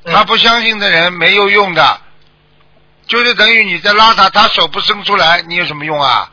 [0.05, 2.01] 他不相信的人没有用的，
[3.07, 6.31] 就是等于你在拉他，他手不伸出来，你有什么用啊？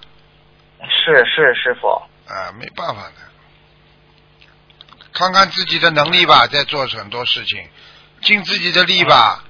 [0.80, 1.88] 是是师傅，
[2.32, 3.14] 啊，没办法的，
[5.12, 7.68] 看看自己的能力吧，在做很多事情，
[8.22, 9.44] 尽自己的力吧。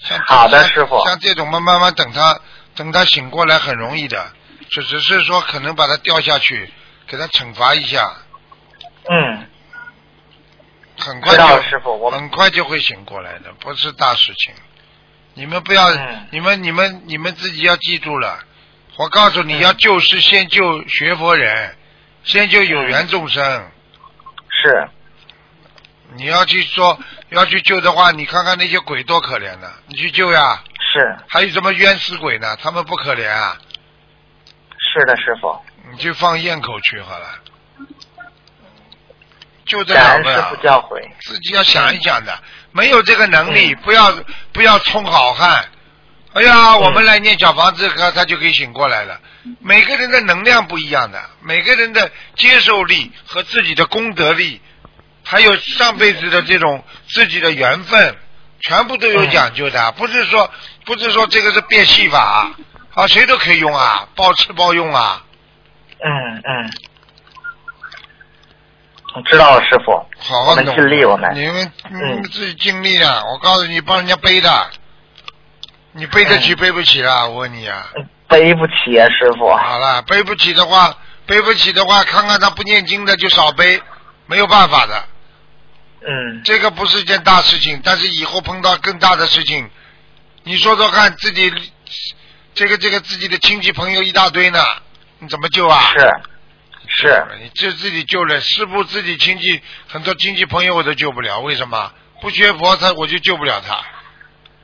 [0.00, 2.38] 像好的师傅像这种慢，慢慢等他
[2.74, 4.32] 等他醒过来很容易的，
[4.70, 6.72] 就只是说可能把他掉下去，
[7.06, 8.12] 给他惩罚一下，
[9.08, 9.48] 嗯，
[11.04, 14.54] 很快就师傅，我们很快就会醒过来的，不是大事情。
[15.34, 18.38] 你们不要，嗯你们你们你们自己要记住了。
[18.96, 21.76] 我告诉你嗯要救是先救学佛人，
[22.22, 23.70] 先救有缘众生。
[24.50, 24.88] 是
[26.14, 26.98] 你要去说
[27.30, 30.62] 要去救的话，你看看那些鬼多可怜的，你去救呀。
[30.92, 32.56] 是还有什么冤死鬼呢？
[32.62, 33.58] 他们不可怜啊，
[34.78, 37.26] 是的，师傅，你去放咽口去好了，
[39.74, 40.62] 救得感恩师了不了傅？
[40.62, 42.38] 教诲，自己要想一想的，
[42.70, 44.14] 没有这个能力，不要
[44.52, 45.64] 不要充好汉。
[46.34, 49.20] 哎呀，我们来念小房子，他他就可以醒过来了。
[49.60, 54.60] 每个人的能量不一样的，每个人的接受力和自己的功德力，
[55.24, 58.16] 还有上辈子的这种自己的缘分，
[58.60, 59.92] 全部都有讲究的。
[59.92, 60.50] 不是说
[60.84, 62.50] 不是说这个是变戏法
[62.94, 65.24] 啊，谁都可以用啊，包吃包用啊。
[66.06, 66.93] 嗯嗯，我
[69.22, 73.22] 知道了，师傅，我们好好弄尽力我们你们你嗯们自己尽力啊！
[73.26, 74.70] 我告诉你，帮人家背的，
[75.92, 77.26] 你背得起嗯背不起啊？
[77.28, 77.86] 我问你啊！
[78.28, 80.96] 背不起啊，师傅，好了，背不起的话，
[81.26, 83.80] 背不起的话，看看他不念经的就少背，
[84.26, 85.04] 没有办法的。
[86.06, 89.70] 嗯这个不是一件大事情，但是以后碰到更大的事情，
[90.42, 91.52] 你说说看，自己
[92.54, 94.58] 这个这个自己的亲戚朋友一大堆呢，
[95.20, 95.80] 你怎么救啊？
[95.96, 96.10] 是
[96.86, 101.92] 是，你这自己救了，师傅自己亲戚很多亲戚朋友我都救不了，为什么？
[102.20, 103.78] 不学佛他我就救不了他。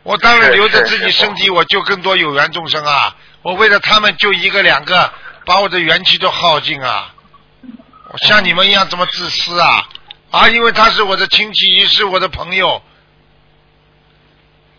[0.02, 3.14] 我当然留着自己身体，我救更多有缘众生啊！
[3.42, 5.12] 我为了他们救一个两个，
[5.44, 7.14] 把我的元气都耗尽啊！
[8.08, 9.88] 我像你们一样这么自私啊！
[10.30, 12.82] 啊，因为他是我的亲戚，也是我的朋友。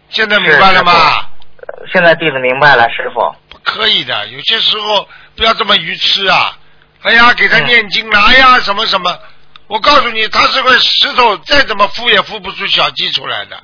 [0.09, 0.91] 现在明白了吗？
[0.93, 6.57] 呃现在弟子明白了，师傅，不可以的，有些时候不要这么愚痴啊！
[7.03, 9.19] 哎呀，给他嗯念经了，哎呀，什么什么，
[9.67, 13.61] 我告诉你，他是块石头，再怎么孵也孵不出小鸡出来的。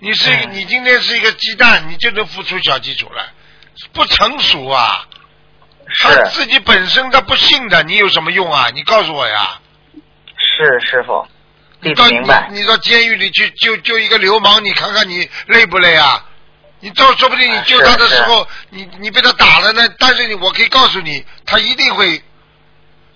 [0.00, 3.26] 你是、嗯你今天是一个鸡蛋，你就能孵出小鸡出来，
[3.92, 5.06] 不成熟啊！
[6.00, 8.68] 他自己本身他不信的，你有什么用啊？
[8.74, 9.60] 你告诉我呀！
[10.36, 11.28] 是师傅，
[11.80, 16.24] 你到明白，你你到监狱里去救救一个流氓，你看看你累不累啊？
[16.80, 22.22] 你到说不定你救他的时候，你你被他打了呢，但是你我可以告诉你，他一定会，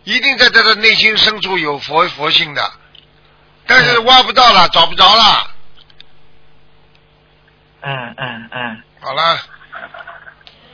[0.04, 2.72] 一定在他的内心深处有佛佛性的，
[3.66, 5.50] 但是挖不到了，找不着了。
[7.80, 9.38] 嗯嗯嗯，好了，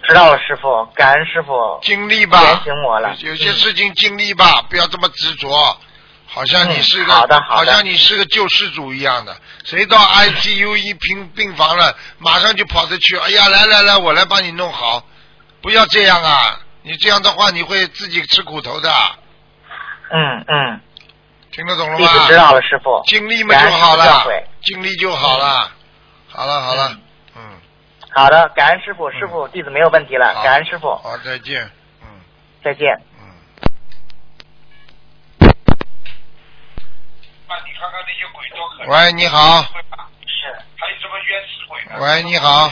[0.06, 2.40] 知道了，师傅，感恩师傅尽力吧。
[2.40, 5.78] 点，醒我了，有些事情尽力吧，不要这么执着。
[6.26, 7.72] 好像你是个，嗯好的好的。
[7.72, 9.36] 像你是个救世主一样的。
[9.64, 15.04] 谁到 ICU 一病病房了，马上就跑着去，哎呀，来来来，我来帮你弄好，
[15.60, 16.60] 不要这样啊！
[16.82, 18.90] 你这样的话你会自己吃苦头的，
[20.12, 20.81] 嗯嗯，
[21.53, 22.37] 听得懂了弟子知？
[22.37, 23.03] 道了，师傅。
[23.07, 24.25] 尽力嘛就好了
[24.62, 25.70] 尽力就好了。
[26.29, 26.96] 好了好了，
[27.37, 27.61] 嗯，
[28.11, 31.62] 好的，感恩师傅，师傅弟子没有问题了，感恩师傅，好，再见，
[32.03, 32.09] 嗯
[32.62, 33.01] 再见。
[33.20, 33.35] 嗯。
[38.88, 39.62] 喂，你好。
[39.62, 41.99] 是还有什么冤死鬼呢？
[42.01, 42.68] 喂，你好。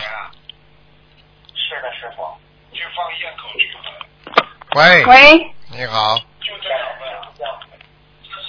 [1.54, 2.26] 是的，师傅。
[2.72, 3.70] 去放咽口去。
[4.74, 5.04] 喂。
[5.04, 6.18] 喂你好。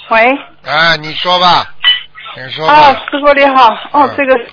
[0.09, 0.31] 喂，
[0.65, 1.63] 啊，你说吧，
[2.35, 4.49] 你说啊，师傅你好，哦嗯，这个时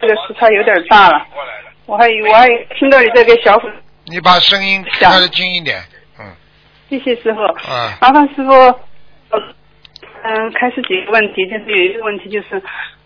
[0.00, 1.26] 这个时差有点大了，
[1.86, 2.46] 我还以我还
[2.78, 3.68] 听到你在给小虎，
[4.06, 5.82] 你把声音想开的轻一点。
[6.20, 6.24] 嗯。
[6.88, 7.98] 谢谢师傅，啊。
[8.00, 9.40] 麻烦师傅，呃
[10.22, 12.62] 嗯，开始几个问题，就是有一个问题就是，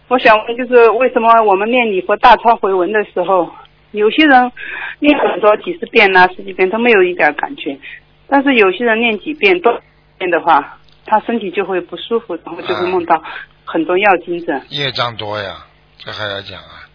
[0.08, 3.50] 我想问就是为什么我们念礼佛大忏悔文的时候，
[3.92, 4.52] 有些人
[4.98, 7.78] 念很多几十遍呐、十几遍都没有一点感觉，
[8.28, 9.80] 但是有些人念几遍多
[10.18, 13.22] 遍的话，他身体就会不舒服，然后就会梦到
[13.64, 14.60] 很多药精子。
[14.68, 15.66] 业障多呀，
[15.98, 16.88] 这还要讲啊？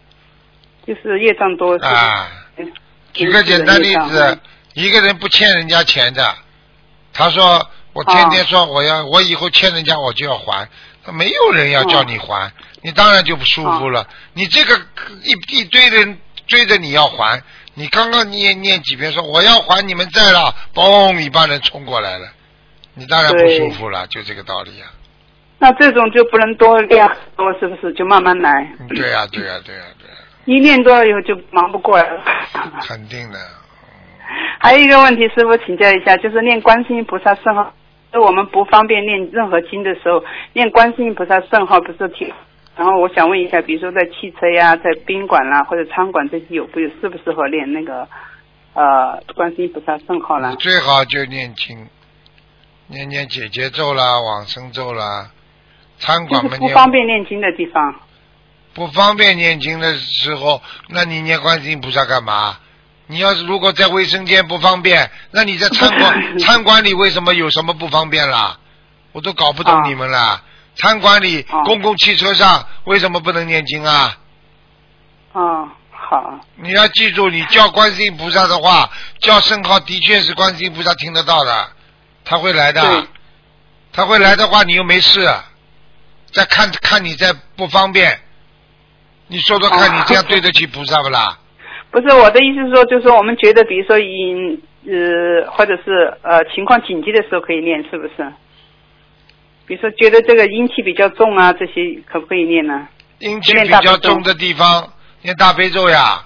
[0.86, 1.76] 就是业障多。
[1.78, 2.72] 啊，嗯
[3.12, 4.38] 举个简单例子，
[4.74, 6.34] 一个人不欠人家钱的，
[7.12, 10.68] 他说我天天说我要，我以后欠人家我就要还，
[11.04, 14.06] 他没有人要叫你还，你当然就不舒服了。
[14.34, 14.76] 你这个
[15.24, 17.42] 一一堆人追着你要还，
[17.74, 22.28] 你刚刚念念几遍说我要还，你们债了，嘣，一帮人冲过来了，
[22.98, 24.86] 你当然不舒服了，就这个道理呀、
[25.58, 27.92] 那这种就不能多练很多，是不是？
[27.94, 28.50] 就慢慢来。
[28.80, 32.22] 嗯对呀、对呀、对呀、对呀、一练多了以后就忙不过来了。
[32.82, 33.38] 肯定的。
[34.60, 37.72] 还有一个问题，师傅请教一下，就是念观世音菩萨圣号，
[38.12, 42.32] 就我们不方便念任何经的时候，念观世音菩萨圣号不是挺？
[42.76, 48.06] 然后我想问一下，比如说在汽车呀、在宾馆啦或者餐馆这些有不有适不适合念那个
[48.74, 50.54] 呃观世音菩萨圣号啦？
[50.60, 51.76] 最好就念经，
[52.88, 55.30] 念念姐姐咒啦、往生咒啦。
[55.98, 57.94] 餐馆嘛念方便念经的地方。
[58.74, 62.58] 不方便念经的时候，那你念观世音菩萨干嘛？
[63.08, 68.58] 你要是如果在卫生间不方便，那你在餐馆 餐馆里为什么有什么不方便啦？
[69.12, 70.42] 我都搞不懂你们了。
[70.76, 74.16] 餐馆里、公共汽车上为什么不能念经啊？
[75.32, 76.38] 啊，好。
[76.56, 78.88] 你要记住，你叫观世音菩萨的话，
[79.20, 81.70] 叫圣号的确是观世音菩萨听得到的，
[82.28, 82.82] 他会来的。
[83.90, 85.26] 他会来的话，你又没事，
[86.30, 88.20] 再看看你再不方便，
[89.26, 91.38] 你说说看，你这样对得起菩萨不啦？
[91.90, 98.32] 不是我的意思是说，就是说我们觉得，比如说阴呃，或者是呃情况紧急的时候可以念，是不是？
[99.66, 102.86] 比如说觉得这个阴气比较重啊，这些可不可以念呢？
[103.20, 106.24] 阴气比较重的地方，念大悲咒呀，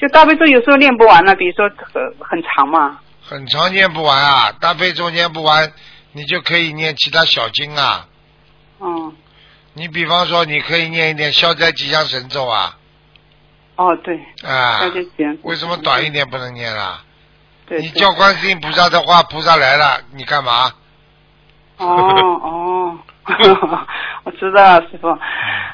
[0.00, 3.00] 就大悲咒有时候念不完了，比如说很很长嘛。
[3.28, 5.70] 很长念不完啊，大悲咒念不完，
[6.12, 8.08] 你就可以念其他小经啊。
[8.80, 9.14] 嗯，
[9.74, 12.78] 你比方说，你可以念一点消灾吉祥神咒啊，
[13.76, 15.38] 哦对，啊那，就行。
[15.42, 17.04] 为什么短一点不能念啊？
[17.66, 17.78] 对。
[17.78, 20.72] 对你叫观世音菩萨的话，菩萨来了，你干嘛？
[21.78, 21.86] 哦
[22.42, 22.98] 哦，
[24.24, 25.16] 我知道了，师傅。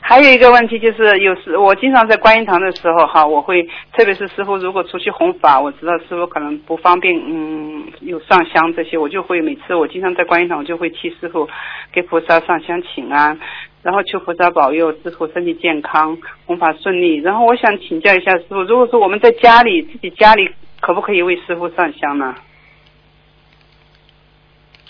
[0.02, 3.62] 还有一个问题就是，有时我经常在观音堂的时候哈，我会，
[3.92, 11.48] 特别是师傅如果出去弘法，我知道师傅可能不方便，嗯，有上香这些，我就会每次我经常在观音堂，我就会替师傅
[11.90, 13.40] 给菩萨上香请安，
[13.82, 17.16] 然后求菩萨保佑师傅身体健康，弘法顺利。
[17.16, 22.34] 然后我想请教一下师傅，如果说我们在家里自己家里可不可以为师傅上香呢？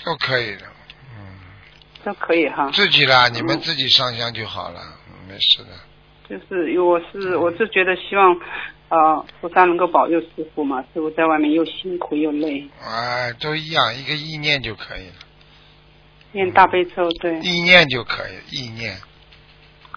[0.05, 0.67] 都可以的，
[2.05, 2.71] 都可以哈。
[2.73, 5.71] 自己啦，你们自己上香就好了，嗯没事的。
[6.29, 8.35] 就是我是我是觉得希望，
[8.89, 15.15] 呃，菩萨能够保佑师傅嘛，师傅在外面又辛苦又累，哎，都一样，一个意念就可以了，
[16.33, 17.39] 念大悲咒，对。
[17.41, 18.97] 意念就可以，意念。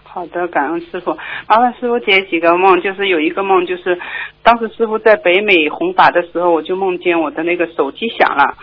[0.04, 1.16] 好的，感恩师傅。
[1.46, 3.98] 麻烦师傅解几个梦，就是有一个梦，就是
[4.42, 8.56] 当时师傅在北美弘法的时候，我就梦见我的那个手机响了，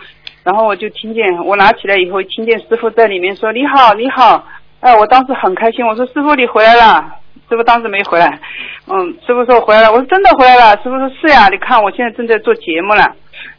[0.46, 4.46] 然后我就听见我拿起来以后，听见师傅在里面说：“你好，你好。”
[4.78, 7.04] 哎，我当时很开心，我说：“师傅你回来了。”
[7.50, 8.40] 师傅当时没回来，
[8.86, 10.80] 嗯，师傅说回来了，我说真的回来了。
[10.82, 13.16] 师傅说是呀，你看我现在正在做节目了。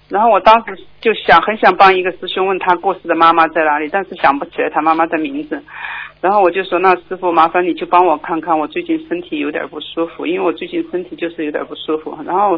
[0.07, 5.61] 然后我当时就想很想帮一个师兄问他过世的妈妈在哪里，但是想不起来他妈妈的名字。
[6.21, 12.17] 然后我就说，那师傅麻烦你就帮我看看，我最近身体有点不舒服，因为我最近身体就是有点不舒服。
[12.25, 12.57] 然后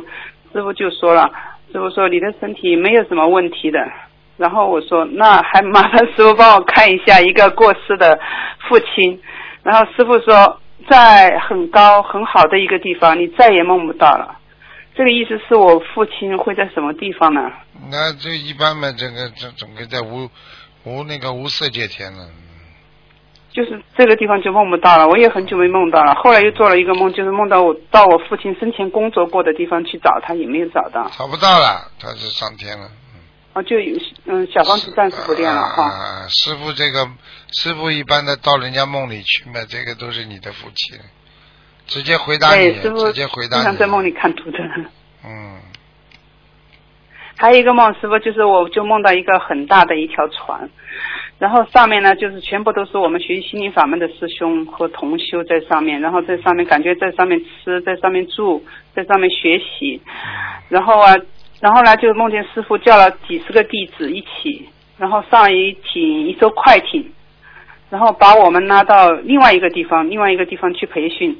[0.53, 1.32] 师傅就说了，
[1.71, 3.80] 师傅说你的身体没有什么问题的。
[4.39, 8.17] 然后我说，那还麻烦师傅帮我看一下一个过世的
[8.69, 9.21] 父亲。
[9.63, 14.37] 然后师傅说，在很高很好的一个地方，你再也梦不到了。
[14.95, 17.51] 这个意思是我父亲会在什么地方呢？
[17.91, 20.29] 那这一般嘛，这个这整个在无
[20.85, 22.25] 无那个无色界天了。
[23.51, 26.15] 就是这个地方就梦不到了，我也很久没梦到了。
[26.15, 31.09] 后来又做了一个梦，就是梦到我到我父亲生前工作过的地方去找他，也没有找到。
[31.17, 32.87] 找不到了，他是上天了。
[33.53, 35.83] 啊，就有嗯，小房子暂时不练了哈。
[35.83, 37.07] 啊，师傅这个
[37.51, 40.99] 师傅一般的到人家梦里去嘛，这个都是你的福气，
[41.87, 43.77] 直接回答你，直接回答你经常。
[43.77, 44.59] 在梦里看图的。
[45.25, 45.57] 嗯，
[47.35, 50.69] 还有一个梦，师傅就是我就梦到一个很大的一条船，
[51.39, 59.99] 然后上面呢就是全部都是我们学习心灵法门的师兄和同修在上面，然后在上面感觉在上面吃，在上面住，在上面学习，
[60.69, 61.15] 然后啊，
[61.60, 67.12] 然后呢就梦见师傅叫了几十个弟子一起，然后上一艇一艘快艇，
[67.89, 71.38] 然后把我们拉到另外一个地方，另外一个地方去培训，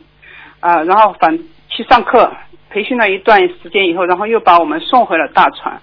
[0.60, 1.40] 啊，然后反
[1.70, 2.32] 去上课，
[2.70, 5.80] 培训了一段时间以后，然后又把我们送回了大船。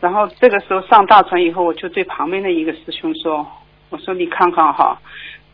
[0.00, 3.46] 然后这个时候上大船以后，我就对旁边的一个师兄说
[3.90, 4.98] ：“我说你看看哈，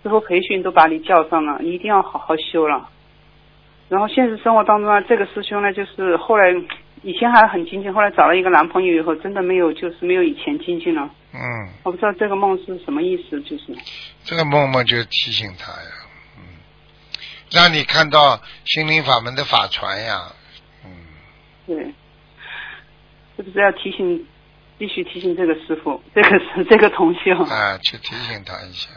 [0.02, 2.88] 师傅培训都把你叫上了，你一定要好好修了。”
[3.88, 6.54] 然后现实生活当中呢，这个师兄呢，就是后来
[7.06, 11.08] 以前还很精进，后来找了一个男朋友以后，真的没有就是没有以前精进了。
[11.32, 13.66] 嗯，我不知道这个梦是什么意思，就是。
[14.24, 15.88] 这个梦梦就提醒他呀，
[16.36, 16.42] 嗯，
[17.52, 20.32] 让你看到心灵法门的法传呀，
[20.84, 20.90] 嗯，
[21.68, 21.76] 对，
[23.36, 24.26] 是不是要提醒，
[24.76, 28.90] 必须提醒这个师傅， 这个是这个同修，啊，去提醒他一下，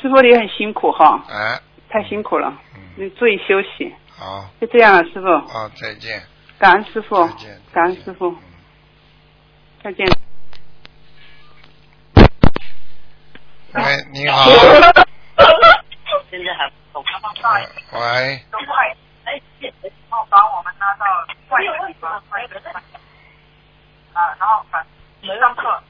[0.00, 1.60] 师傅你很辛苦哈，哎，
[1.90, 6.22] 太辛苦了，嗯，你注意休息，好，就这样了，师傅，好，再见，
[6.58, 7.14] 感恩师傅
[7.72, 8.38] 感恩师傅，嗯
[9.80, 10.04] 再见。
[13.74, 13.82] 喂，
[14.12, 14.42] 你好，
[16.28, 16.98] 现在还不
[17.92, 18.44] 喂，
[20.28, 21.04] 把我们拉到
[21.50, 21.94] 外地
[24.14, 24.84] 啊，然后把
[25.38, 25.80] 上课，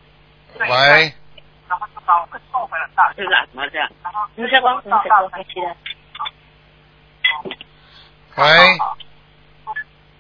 [0.58, 0.66] 喂，
[1.66, 3.78] 然后就把我们送回了大学，是干什么的？
[4.02, 5.74] 然后你在光上大学期的。
[8.36, 8.44] 喂，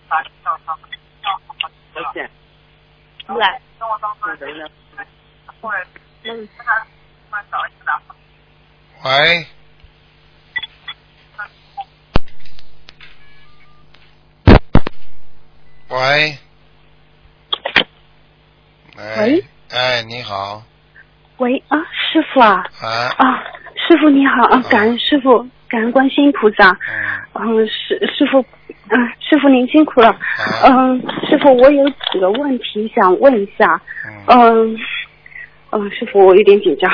[0.08, 0.86] 把上上不
[2.12, 2.30] 是，
[3.78, 4.64] 生活当中人呢？
[5.60, 5.86] 后来
[9.04, 9.46] 喂，
[15.88, 16.38] 喂，
[18.96, 20.62] 哎喂，哎，你好，
[21.36, 22.64] 喂啊，师傅啊。
[22.80, 22.88] 啊，
[23.18, 23.44] 啊，
[23.76, 26.70] 师傅你好啊，感恩师傅，感恩观世音菩萨。
[27.34, 28.44] 嗯，嗯，师师傅，
[28.88, 30.16] 嗯，师傅您辛苦了。
[30.64, 33.80] 嗯，嗯，师傅，我有几个问题想问一下。
[34.26, 34.78] 嗯，嗯，
[35.70, 36.90] 嗯，师傅，我有点紧张。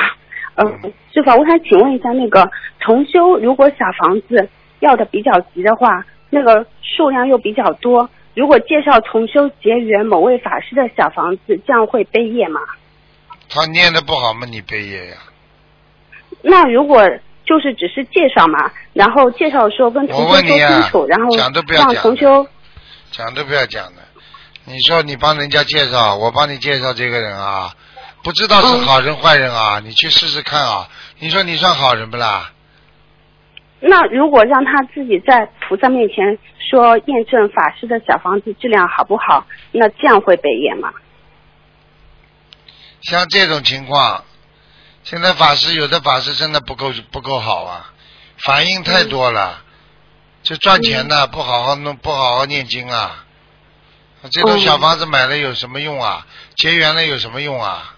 [0.55, 2.49] 嗯，师傅，我想请问一下，那个
[2.79, 4.49] 重修如果小房子
[4.79, 12.59] 要的比较急的话，那个数量又比较多，如果介绍重修结缘某位法师的小房子，这样会背业吗？
[13.49, 15.17] 他念的不好吗，你背业呀？
[16.41, 17.01] 那如果
[17.45, 22.47] 就是只是介绍嘛，然后介绍的时候跟同我修说清楚，然后讲都不要让讲同修
[23.11, 24.01] 讲都不要讲的。
[24.65, 27.73] 你说你帮人家介绍，我帮你介绍这个人啊，
[28.23, 30.87] 不知道是好人坏人啊，你去试试看啊。
[31.19, 32.51] 你说你算好人不啦？
[33.79, 36.37] 那如果让他自己在菩萨面前
[36.71, 40.91] 说验证法师的小房子质量好不好，那这样会被验吗？
[43.01, 44.23] 像这种情况，
[45.05, 47.93] 现在法师有的法师真的不够不够好啊，
[48.39, 49.61] 反应太多了，
[50.41, 53.23] 就赚钱的，不好好弄，不好好念经啊。
[54.31, 56.25] 这种嗯小房子买了有什么用啊？
[56.57, 57.95] 结缘了有什么用啊？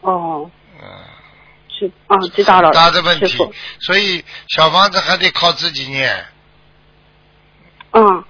[0.00, 0.50] 哦，
[0.80, 0.88] 嗯，
[1.68, 3.36] 是啊，知道了，很大的问题。，
[3.80, 6.24] 所以小房子还得靠自己念。
[7.90, 8.24] 嗯，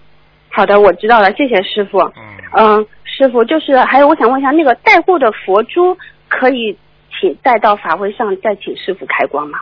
[0.50, 2.00] 好的，我知道了，谢谢师傅。
[2.00, 6.76] 嗯，嗯，师傅，就是还有我想问一下，那个带货的佛珠可以
[7.18, 9.58] 请带到法会上再请师傅开光吗？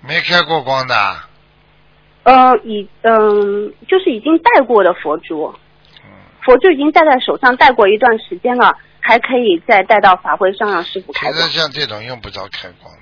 [0.00, 0.94] 没开过光的，
[2.22, 5.54] 呃，已嗯，就是已经戴过的佛珠，
[6.02, 6.10] 嗯，
[6.40, 12.94] 佛珠已经戴在手上戴过一段时间了，还可以再带到法会上让师傅开现在光像这种用不着开光。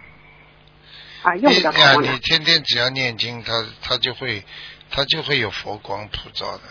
[1.22, 2.18] 啊，用不着，开光的你。
[2.18, 4.43] 天天只要念经，它它就会
[4.91, 6.62] 它就会有佛光普照的。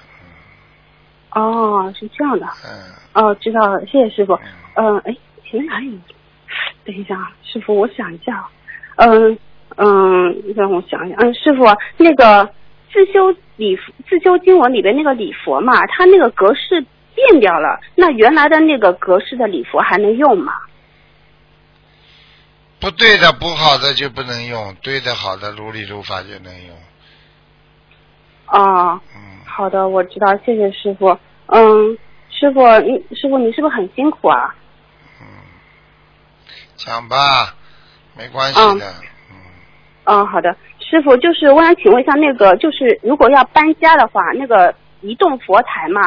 [1.36, 2.46] 哦，是这样的。
[2.66, 2.72] 嗯
[3.14, 4.34] 哦，知道了，谢谢师傅。
[4.34, 5.16] 嗯嗯，哎，
[5.50, 5.92] 前面还有，
[6.84, 8.50] 等一下啊，师傅，我想一下啊。
[8.98, 9.38] 嗯
[9.78, 11.18] 嗯，让我想一下。
[11.20, 11.64] 嗯，师傅，
[11.98, 12.50] 那个
[12.92, 13.78] 自修礼
[14.10, 20.54] 自修经文里边那个礼佛嘛，它那个格式变掉了，那原来的那个格式的礼佛还能用吗？
[22.80, 26.76] 不对的、不好的就不能用，对的、好的如理如法就能用。
[28.48, 31.18] 哦，嗯，好的，我知道，谢谢师傅。
[31.46, 31.98] 嗯，
[32.30, 34.54] 师傅，你师傅你是不是很辛苦啊？
[35.22, 35.26] 嗯
[36.76, 37.56] 讲吧，
[38.18, 38.94] 没关系的。
[40.04, 46.02] 嗯，好的，师傅，就是我想请问一下，那个就是如果要搬家的话，那个移动佛台嘛，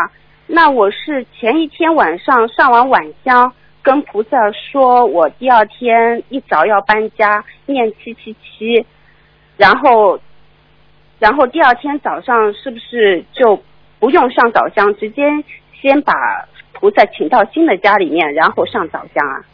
[0.47, 3.51] 那我是前一天晚上上完晚香，
[3.83, 8.85] 跟菩萨说我第二天一早要搬家，念七七七，
[9.57, 10.21] 然后，
[11.19, 13.63] 然后第二天早上是不是就
[13.99, 15.23] 不用上早香，直接
[15.81, 16.13] 先把
[16.73, 19.45] 菩萨请到新的家里面，然后上早香啊？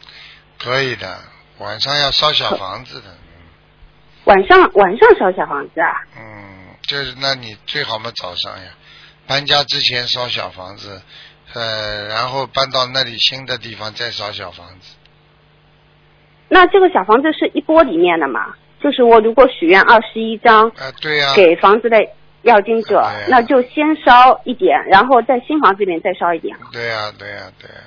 [0.59, 1.17] 可以的，
[1.59, 3.07] 晚上要烧小房子的。
[4.25, 5.91] 晚上晚上烧小房子啊？
[6.17, 8.71] 嗯，就是那你最好嘛早上呀，
[9.27, 11.01] 搬家之前烧小房子，
[11.53, 14.95] 呃，然后搬到那里新的地方再烧小房子。
[16.47, 18.55] 那这个小房子是一波里面的嘛？
[18.79, 21.97] 就是我如果许愿二十一张，啊，对呀、给房子的
[22.43, 26.55] 要经者，那就先烧一点，然后在新房子里面再烧一点。
[26.71, 27.81] 对呀、对呀、对呀、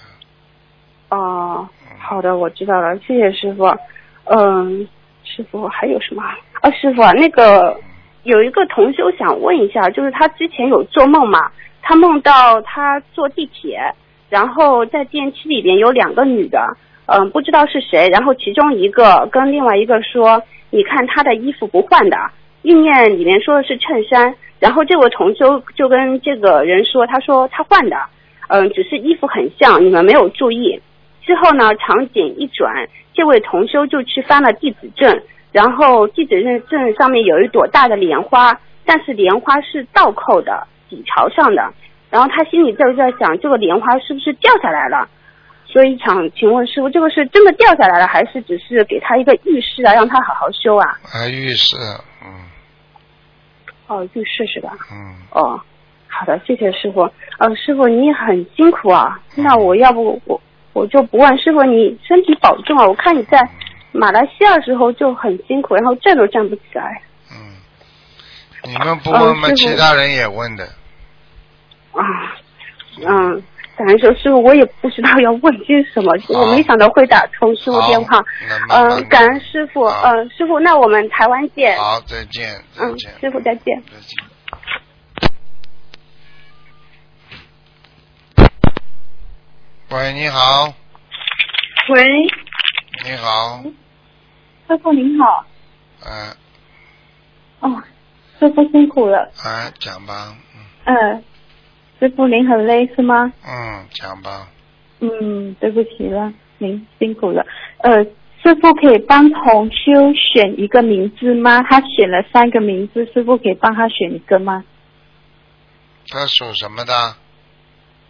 [1.11, 1.69] 哦，
[1.99, 3.65] 好的，我知道了，谢谢师傅。
[4.25, 4.87] 嗯，
[5.25, 6.23] 师傅还有什么？
[6.61, 7.79] 啊，师傅啊，那个
[8.25, 13.81] 有一个同修想问一下，就是他之前有做梦嘛，他梦到他坐地铁，
[14.29, 16.77] 然后在电梯里边有两个女的，
[17.07, 22.17] 嗯，不知道是谁，然后其中一个跟另外一个说，你看他的衣服不换的，
[22.63, 27.97] 意念里面说的是衬衫，然后这位同修就跟这个人说，他说他换的，
[28.49, 30.81] 嗯，只是衣服很像，你们没有注意。
[31.23, 41.73] 之后呢，场景一转，这位同修就去翻了地址证，然后地址证证上面有一朵大的莲花，但是莲花是倒扣的，底朝上的。
[42.11, 45.07] 然后他心里就在想，这个莲花是不是掉下来了？
[45.71, 50.99] 所以想请问师傅，这个是真的掉下来了，还是只是给他一个预示啊，让他好好修啊？
[51.13, 51.77] 啊，浴室，
[52.25, 52.29] 嗯
[53.87, 54.73] 哦，预示是吧？
[54.91, 55.61] 嗯，哦，
[56.09, 57.03] 好的，谢谢师傅。
[57.39, 60.41] 呃，师傅你很辛苦啊，那我要不我
[60.73, 62.87] 我就不问师傅，你身体保重啊。
[62.87, 63.39] 我看你在
[63.93, 67.37] 马来西亚的时候就很辛苦，然后站都站不起来嗯
[68.65, 69.49] 你们不问吗？
[69.53, 70.65] 其他人也问的。
[71.93, 72.03] 啊。
[73.07, 73.43] 嗯，
[73.79, 78.19] 感恩师傅，师傅我也不知道要问些什么，我没想到会打通师傅电话。
[78.71, 81.79] 嗯，感恩师傅，嗯，师傅，那我们台湾见。
[81.79, 83.81] 好，再见，再嗯，，师傅再见。
[83.87, 84.19] 再见。
[89.91, 90.75] 喂，你好，
[91.91, 92.05] 喂，
[93.05, 93.63] 你好，
[94.67, 95.47] 师傅您好。
[96.05, 96.37] 嗯、
[97.61, 97.83] 哦，
[98.41, 99.31] 师傅辛苦了。
[99.45, 100.37] 哎，讲吧，
[100.85, 101.25] 嗯，
[101.99, 103.33] 师傅您很累是吗？
[103.45, 104.49] 嗯，讲吧，
[105.01, 107.45] 嗯，对不起了，您辛苦了。
[107.79, 108.05] 呃，
[108.43, 111.61] 师傅可以帮同修选一个名字吗？
[111.63, 114.65] 他选了三个名字，师傅可以帮他选一个吗？
[116.09, 116.93] 他属什么的？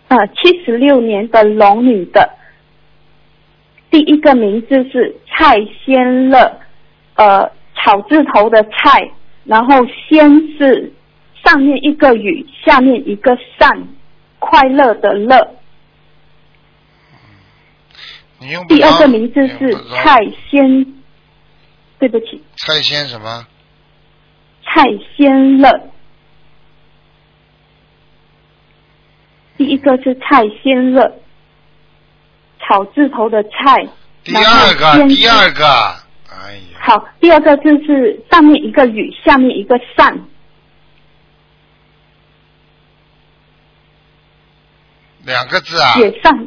[0.09, 2.31] 呃，七十六年的龙女的，
[3.91, 6.61] 第一个名字是蔡仙乐，
[7.17, 9.11] 呃，草字头的蔡，
[9.45, 10.93] 然后仙是
[11.49, 13.89] 上面一个雨，下面一个善，
[14.39, 15.55] 快乐的乐。
[18.39, 20.21] 你用第二着个名字是蔡
[20.51, 20.95] 仙，
[21.99, 23.47] 对不起，蔡先什么？
[24.63, 24.83] 蔡
[25.17, 25.89] 仙乐。
[29.57, 31.19] 第一个是蔡仙乐，
[32.61, 33.89] 草字头的蔡。
[34.23, 35.65] 第二个，第二个，
[36.31, 40.27] 哎呀，好，第二个就是上面一个雨，下面一个善。
[45.29, 46.47] 两个字啊，写上，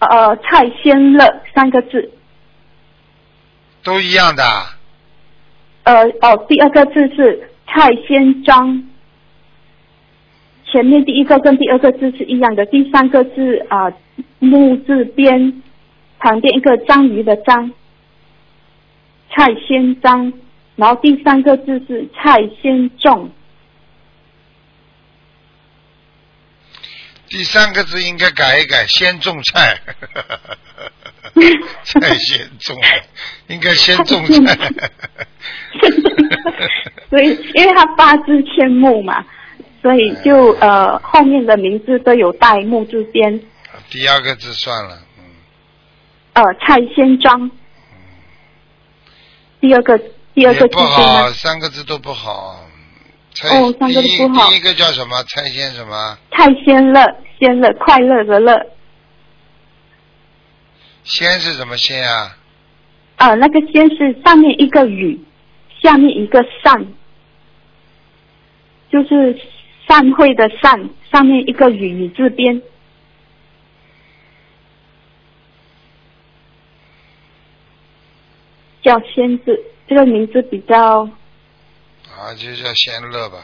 [0.00, 2.12] 呃，蔡仙乐三个字。
[3.82, 4.44] 都一样的，
[5.84, 8.84] 呃，哦，第二个字是蔡仙章，
[10.70, 13.90] 前面第一个跟第二个字是一样的，第三个字啊、
[14.38, 15.62] 木字边
[16.18, 17.72] 旁边一个章鱼的章，
[19.30, 20.32] 蔡仙章，
[20.76, 23.30] 然后第三个字是蔡仙种，
[27.32, 29.80] 第三个字应该改一改，先种菜，
[31.82, 32.76] 菜先种，
[33.48, 34.70] 应该先种菜。
[37.08, 39.24] 所以因为他八字欠木嘛，
[39.80, 43.40] 所以就呃后面的名字都有带木字边，
[43.88, 45.24] 第二个字算了，嗯。
[46.34, 47.50] 呃蔡先章，
[49.58, 49.98] 第二个
[50.34, 52.61] 第二个字对好，三个字都不好。
[53.42, 55.20] 蔡哦三个字第一不好第一个叫什么？
[55.24, 56.16] 蔡先什么？
[56.30, 57.04] 蔡仙乐，
[57.40, 58.66] 仙乐快乐的乐，
[61.02, 62.36] 先是什么先啊？
[63.16, 65.20] 呃，那个仙是上面一个雨，
[65.80, 66.86] 下面一个善，
[68.90, 69.36] 就是
[69.88, 72.62] 散会的散，上面一个雨雨字边。
[78.82, 81.08] 叫仙字，这个名字比较
[82.22, 83.38] 啊，就叫仙乐吧。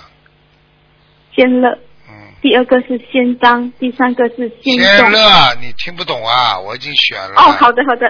[1.34, 1.68] 仙乐。
[2.08, 2.14] 嗯。
[2.40, 5.18] 第二个是仙章，第三个是仙仙乐，
[5.60, 6.56] 你听不懂啊？
[6.60, 7.34] 我已经选了。
[7.36, 8.08] 哦，好的好的，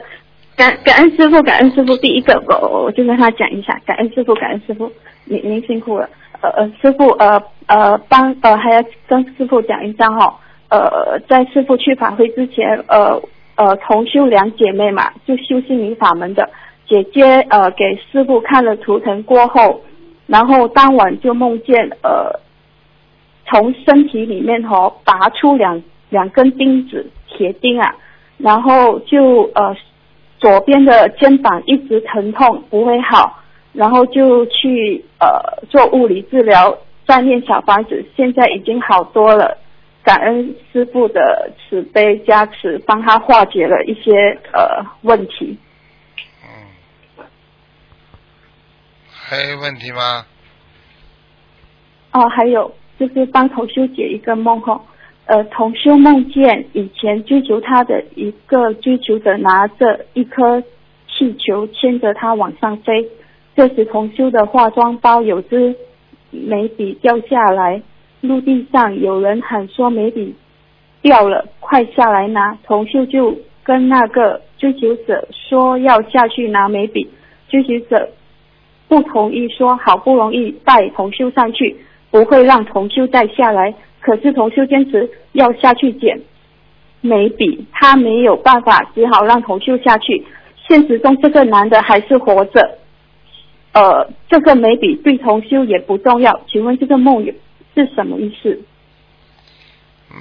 [0.55, 1.97] 感感恩师傅，感恩师傅。
[1.97, 4.93] 第一个，我我就跟他讲一下，感恩师傅，感恩师傅，
[5.25, 6.07] 您您辛苦了。
[6.43, 10.39] 呃呃，师傅呃呃帮呃还要跟师傅讲一下哈，
[10.69, 13.21] 呃在师傅去法会之前，呃
[13.57, 16.49] 呃同修两姐妹嘛，就修心灵法门的。
[16.87, 19.83] 姐姐呃给师傅看了图腾过后，
[20.29, 22.39] 然后当晚就梦见呃
[23.47, 27.97] 从身体里面哦拔出两两根钉子铁钉啊，
[28.37, 29.75] 然后就呃
[30.39, 33.41] 左边的肩膀一直疼痛不会好，
[33.73, 36.77] 然后就去呃做物理治疗，
[37.07, 39.57] 再念小房子，现在已经好多了，
[40.05, 45.57] 感恩师傅的慈悲加持，帮他化解了一些呃问题。
[49.29, 50.25] 还有问题吗？
[52.13, 54.81] 哦，还有就是帮同修解一个梦哈，
[55.27, 60.63] 呃，同修梦见以前追求他的一个追求者拿着一颗
[61.07, 63.07] 气球牵着他往上飞，
[63.55, 65.77] 这时同修的化妆包有支
[66.31, 67.83] 眉笔掉下来，
[68.23, 70.35] 陆地上有人喊说眉笔
[71.03, 77.07] 掉了，快下来拿，同修就跟那个追求者说要下去拿眉笔，
[77.51, 78.09] 追求者。
[78.89, 81.77] 不同意说好不容易带同修上去，
[82.11, 83.75] 不会让同修再下来。
[84.01, 86.21] 可是同修坚持要下去捡
[87.01, 90.27] 眉笔，他没有办法，只好让同修下去。
[90.67, 92.79] 现实中这个男的还是活着，
[93.73, 96.41] 呃，这个眉笔对同修也不重要。
[96.49, 97.25] 请问这个梦
[97.75, 98.61] 是什么意思？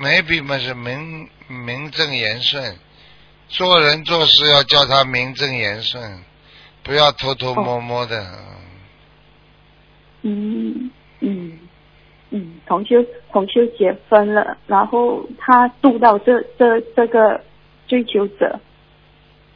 [0.01, 2.61] 眉笔嘛是名名正言顺，
[3.47, 6.01] 做人做事要叫他名正言顺。
[6.88, 8.26] 不要偷偷摸摸的。
[10.22, 11.60] 嗯嗯
[12.30, 12.96] 嗯，同修
[13.32, 17.42] 同修结婚了，然后他度到这这这个
[17.88, 18.58] 追求者，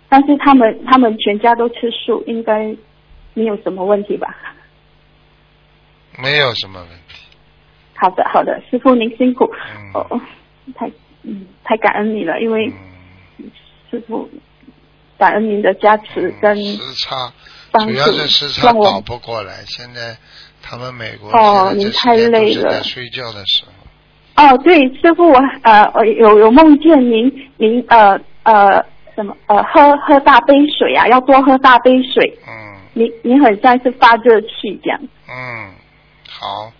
[0.09, 2.75] 但是他们他们全家都吃素，应该
[3.33, 4.37] 没有什么问题吧？
[6.21, 7.27] 没有什么问题。
[7.95, 9.45] 好的好的，师傅您辛苦。
[9.93, 10.19] 哦，
[10.75, 10.91] 太
[11.23, 12.69] 嗯太感恩你了，因为
[13.89, 14.29] 师傅。
[15.21, 17.31] 感恩您的加持跟时差，
[17.85, 19.63] 主要是时差倒不过来。
[19.67, 20.17] 现在
[20.63, 22.81] 他们美国哦，您太累了。
[22.83, 23.71] 睡觉的时候。
[24.43, 32.39] 哦，对，师傅，我呃我有有梦见您，您呃呃什么呃喝喝大杯水啊，要多喝大杯水。
[32.47, 32.81] 嗯。
[32.93, 34.99] 您您很像是发热气这样。
[35.29, 35.69] 嗯，
[36.27, 36.71] 好，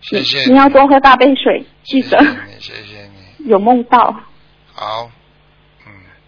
[0.00, 0.40] 谢谢。
[0.46, 2.18] 您要多喝大杯水，记得。
[2.58, 3.46] 谢谢你。
[3.50, 4.16] 有梦到。
[4.72, 5.10] 好。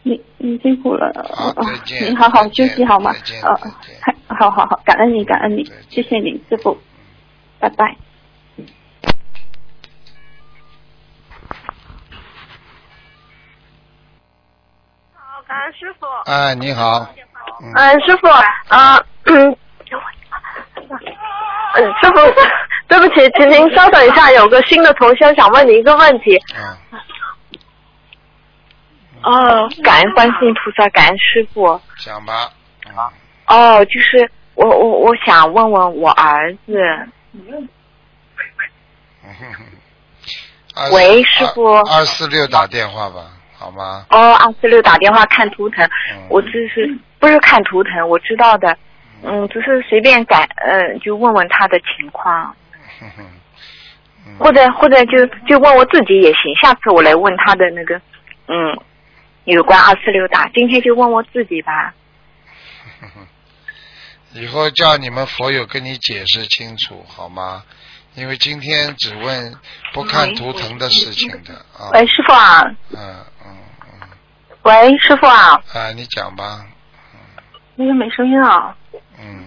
[0.05, 2.11] 你你辛苦了，好，再见。
[2.11, 3.13] 你好好休息好吗？
[3.43, 6.77] 呃，好好好，感恩你，感恩你，谢谢你，师傅，
[7.61, 7.97] 拜拜。
[15.15, 16.07] 好，感恩师傅。
[16.29, 17.07] 哎，你好。
[17.77, 18.27] 嗯，师傅，
[18.75, 19.57] 啊，嗯，
[22.03, 22.19] 师傅，
[22.89, 26.37] 对不起，请您稍等一下，有个新的同学想问你一个问题。
[26.57, 26.77] 嗯。
[29.23, 31.81] 哦，感恩观世音菩萨，感恩师傅。
[31.99, 32.51] 讲吧。
[33.47, 37.09] 哦，就是我我我想问问我儿子。
[40.93, 41.75] 喂，师傅。
[41.75, 44.07] 二四六打电话吧，好吗？
[44.11, 45.89] 哦，二四六打电话看图腾，
[46.29, 48.77] 我只是不是看图腾，我知道的，
[49.23, 52.55] 嗯，只是随便改，呃，就问问他的情况。
[54.39, 58.01] 或者或者就就问我自己也行，下次我来问他的那个，
[58.49, 58.77] 嗯。
[59.45, 61.95] 有关二四六打，今天就问我自己吧。
[64.35, 67.65] 以后叫你们佛友跟你解释清楚好吗？
[68.15, 69.55] 因为今天只问
[69.95, 71.89] 不看图腾的事情的啊。
[71.95, 72.63] 喂，师傅啊。
[72.91, 74.09] 嗯嗯嗯。
[74.65, 75.61] 喂，师傅啊。
[75.73, 76.67] 啊，你讲吧。
[77.75, 78.77] 那个没声音啊。
[79.19, 79.47] 嗯。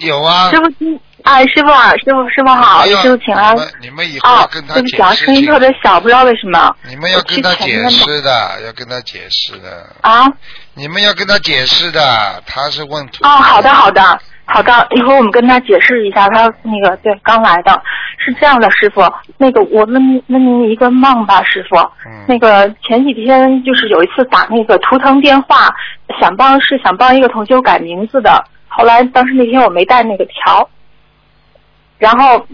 [0.00, 0.50] 有啊。
[0.50, 3.56] 师傅，哎，师傅啊，师傅，师傅好，师傅请安。
[3.80, 5.24] 你们以后跟他解释。
[5.26, 6.74] 声音特别小，不知道为什么。
[6.88, 9.86] 你们要跟他解释的，要跟他解释的。
[10.02, 10.26] 啊。
[10.74, 13.04] 你们要跟他解释的，他是问。
[13.22, 14.18] 哦，好的好的。
[14.46, 17.72] 好的，一会儿我们跟他解释一下，他那个对刚来的，
[18.18, 19.00] 是这样的，师傅，
[19.38, 25.74] 那个我问问您一个梦吧，师傅，嗯那个前几天就是有一次打那个图腾电话，
[26.20, 28.44] 想帮是想帮一个同学改名字的，
[28.76, 30.68] 后来当时那天我没带那个条，
[31.98, 32.44] 然后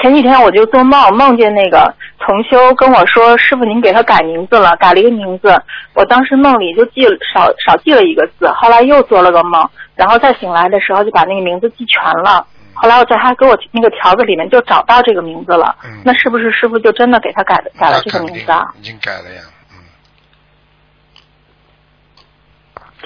[0.00, 5.60] 前几天我就做梦，梦见那个同修跟我说：“师傅，您给他改名字了，改了一个名字。”
[5.94, 12.46] 我当时梦里就记了少少记了一个字，后来又做了个梦，然后再醒来的时候就把那个名字记全了。
[12.74, 18.72] 后来我在他给我那个条子里面就找到这个名字了，嗯那是不是师傅就真的给他改了改了这个名字啊？
[18.78, 19.42] 已经改了呀，
[19.72, 19.82] 嗯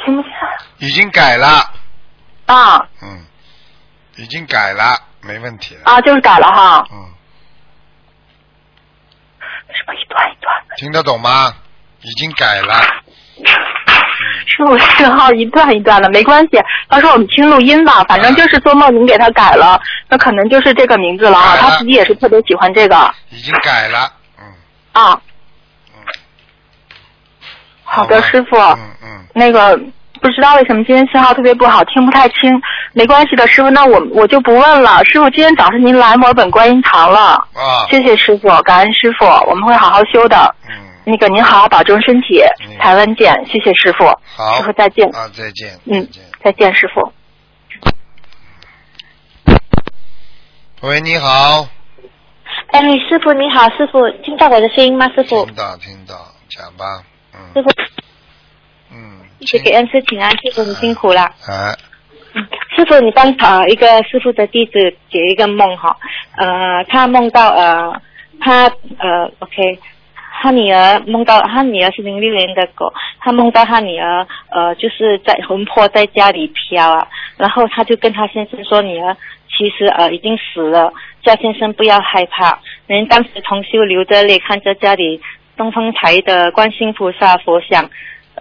[0.05, 0.30] 听不见
[0.76, 1.47] 已经改了，
[2.53, 3.24] 啊嗯，
[4.16, 5.80] 已经改了，没问题了。
[5.84, 6.86] 啊，就是改了哈。
[6.92, 7.09] 嗯。
[9.74, 10.74] 什么一段一段的？
[10.76, 11.55] 听得懂吗？
[12.03, 12.74] 已经改了，
[14.44, 18.03] 师傅信号一段一段的，没关系，到时候我们听录音吧。
[18.05, 21.57] 反正就是做梦您给他改了，那可能就是这个名字了啊。
[21.57, 24.12] 他自己也是特别喜欢这个已经改了。
[24.38, 24.44] 嗯
[24.92, 25.22] 啊。
[27.84, 28.57] 好的，师傅。
[28.57, 29.26] 嗯嗯。
[29.34, 29.80] 那个
[30.23, 32.62] 不知道为什么今天信号特别不好，听不太清。
[32.93, 35.05] 没关系的，师傅，那我我就不问了。
[35.05, 37.85] 师傅，今天早上您来墨尔本观音堂了，啊。
[37.91, 40.55] 谢谢师傅，感恩师傅，我们会好好修的。
[40.68, 40.75] 嗯。
[41.05, 42.41] 那个您好好保重身体，
[42.79, 44.05] 台湾见，谢谢师傅。
[44.37, 44.59] 好。
[44.59, 45.09] 师傅再见。
[45.09, 45.77] 啊，再见。
[45.87, 46.09] 嗯，
[46.45, 47.12] 再见，师傅。
[50.83, 51.66] 喂，你好，
[52.68, 55.09] 哎，师傅你好，师傅听到我的声音吗？
[55.09, 56.14] 师傅，听到听到，
[56.49, 57.03] 讲吧。
[57.35, 57.70] 嗯师傅，
[58.93, 61.22] 嗯，一直给恩师请安，师傅你辛苦了。
[61.49, 61.74] 哎，
[62.76, 64.72] 师傅，你帮呃一个师傅的弟子
[65.11, 65.97] 解一个梦哈，
[66.36, 68.01] 呃，他梦到呃
[68.40, 68.64] 他
[68.99, 69.78] 呃 OK，
[70.40, 79.16] 他女儿梦到他女儿是零六年的狗，他梦到他女儿呃就是在魂魄在家里飘啊，然后他就跟他先生说女儿
[79.49, 82.59] 其实呃已经死了，叫先生不要害怕。
[82.86, 85.20] 人当时同修流着泪看着家里
[85.57, 87.88] 东方台的观世音菩萨佛像，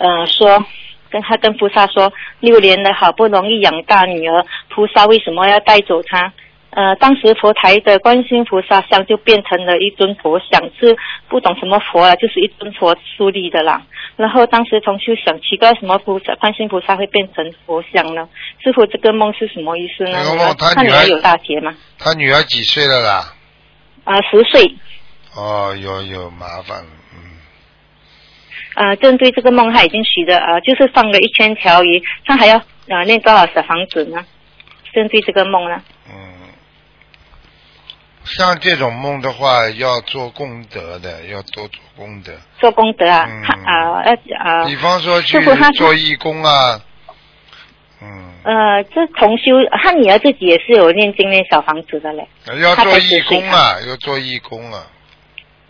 [0.01, 0.65] 呃说。
[1.11, 6.31] 跟他跟菩萨说，六年了，好不容易养大女儿，菩萨为什么要带走她？
[6.69, 10.97] 呃，当时佛台的观世音菩萨像就变成了一尊佛像，是
[11.27, 13.81] 不懂什么佛了，就是一尊佛树立的啦。
[14.15, 18.29] 然后当时同修想，奇怪什么菩萨观世音菩萨会变成佛像呢？
[18.63, 20.17] 师傅，这个梦是什么意思呢？
[20.23, 21.73] 这个梦他女儿他女儿有大劫吗？
[21.99, 23.33] 他女儿几岁了啦？
[24.05, 24.73] 啊、十岁。
[25.35, 26.89] 哦，有有麻烦了，
[28.75, 34.25] 呃，针对这个梦，他已经许的呃，就是放了一千条鱼，他还要呃念多少小房子呢？
[34.93, 35.81] 针对这个梦呢？
[36.09, 36.31] 嗯
[38.23, 42.31] 像这种梦的话，要做功德的，要多做功德。
[42.59, 44.63] 做功德啊，他啊要啊。
[44.63, 45.43] 嗯比方说去
[45.75, 46.79] 做义工啊，
[48.01, 49.53] 嗯呃，这同修，
[49.83, 52.27] 他女儿自己也是有念经念小房子的嘞。
[52.61, 54.85] 要做义工啊，要做义工啊。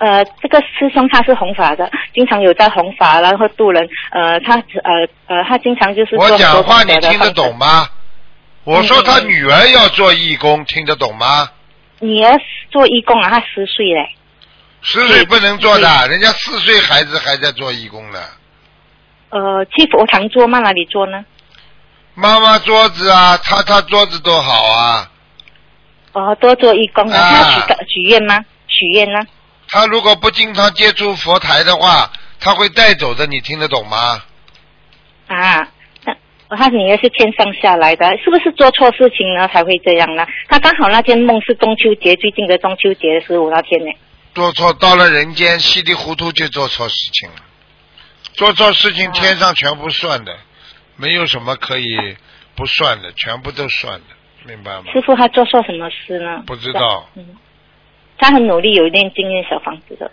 [0.01, 3.87] 呃，这个师兄他是弘法的，经常有在弘法，然后度人。
[4.11, 7.87] 呃，他呃呃，他经常就是做我讲话你听得懂吗？
[8.63, 11.47] 我说他女儿要做义工，听得懂吗？
[11.99, 12.35] 女儿
[12.71, 14.09] 做义工啊，她十岁嘞。
[14.81, 18.19] 十岁不能做的，人家四岁孩子还在做义工呢。
[19.29, 20.57] 呃，去佛堂做吗？
[20.57, 21.23] 哪里做呢？
[22.15, 25.11] 妈妈桌子啊，擦擦桌子多好啊！
[26.13, 28.43] 哦，多做义工啊，啊他许个许愿吗？
[28.67, 29.19] 许愿呢？
[29.71, 34.21] 他如果不经常接触佛台的话，他会带走的，你听得懂吗？
[35.27, 35.65] 啊，
[36.49, 40.27] 那他女儿是天上下来的，是不是做错事情呢才会这样呢？
[40.49, 43.91] 他刚好那天梦是中秋节，最近的中秋节的十五那天呢。
[44.35, 47.35] 做错到了人间，稀里糊涂就做错事情了。
[48.33, 50.37] 做错事情，天上全部算的，
[50.97, 52.17] 没有什么可以
[52.55, 54.05] 不算的，全部都算的，
[54.45, 54.83] 明白吗？
[54.91, 56.43] 师傅他做错什么事呢？
[56.45, 57.25] 不知道，嗯，
[58.21, 60.11] 他很努力，有念经念小房子的。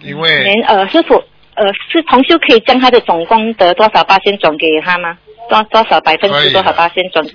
[0.00, 1.14] 因为连呃，师傅
[1.54, 5.18] 呃，是同修可以将他的总功德多少八千转给他吗？
[5.48, 7.26] 多多少百分之多少八千转？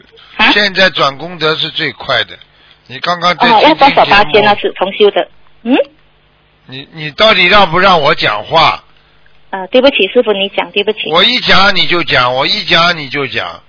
[0.53, 2.37] 现在转功德是最快的。
[2.87, 4.55] 你刚刚在哦，要多少八千那？
[4.55, 5.27] 是重修的。
[5.63, 5.75] 嗯，
[6.67, 8.83] 你你到底让不让我讲话？
[9.49, 11.11] 呃，对不起，师傅，你讲，对不起。
[11.11, 13.61] 我一讲你就讲，我一讲你就讲，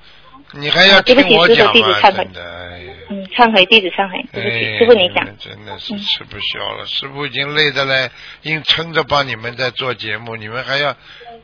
[0.55, 1.99] 你还要听我讲吗？
[2.01, 2.33] 忏悔真。
[2.33, 2.79] 的，
[3.09, 5.25] 嗯，忏悔，弟子忏悔，对不起，哎师傅你讲。
[5.27, 8.11] 嗯真的是吃不消了，师傅已经累得嘞，
[8.43, 10.95] 硬撑着帮你们在做节目，你们还要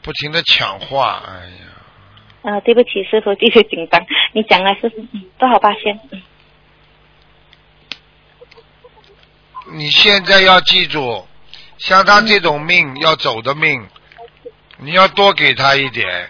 [0.02, 1.46] 不停的抢话，哎
[2.50, 4.04] 呀，啊，对不起，师傅，继续紧张。
[4.32, 5.98] 你讲啊，师傅，嗯，多少八仙？
[6.10, 6.22] 嗯，
[9.72, 11.26] 你现在要记住，
[11.78, 13.86] 像他这种命要走的命，
[14.78, 16.28] 你要多给他一点。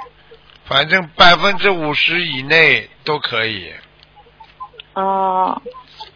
[0.68, 3.72] 反正百分之五十以内都可以，
[4.92, 5.62] 哦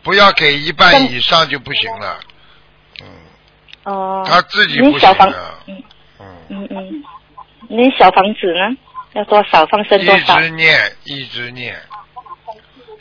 [0.02, 2.20] 不要给一半以上就不行了。
[3.00, 3.06] 嗯
[3.84, 4.22] 哦。
[4.26, 5.82] 他自己不行的，嗯
[6.48, 7.04] 嗯嗯，
[7.68, 8.76] 您小房子呢？
[9.14, 10.40] 要多少放生多少一少？
[10.40, 11.80] 直念，一直念。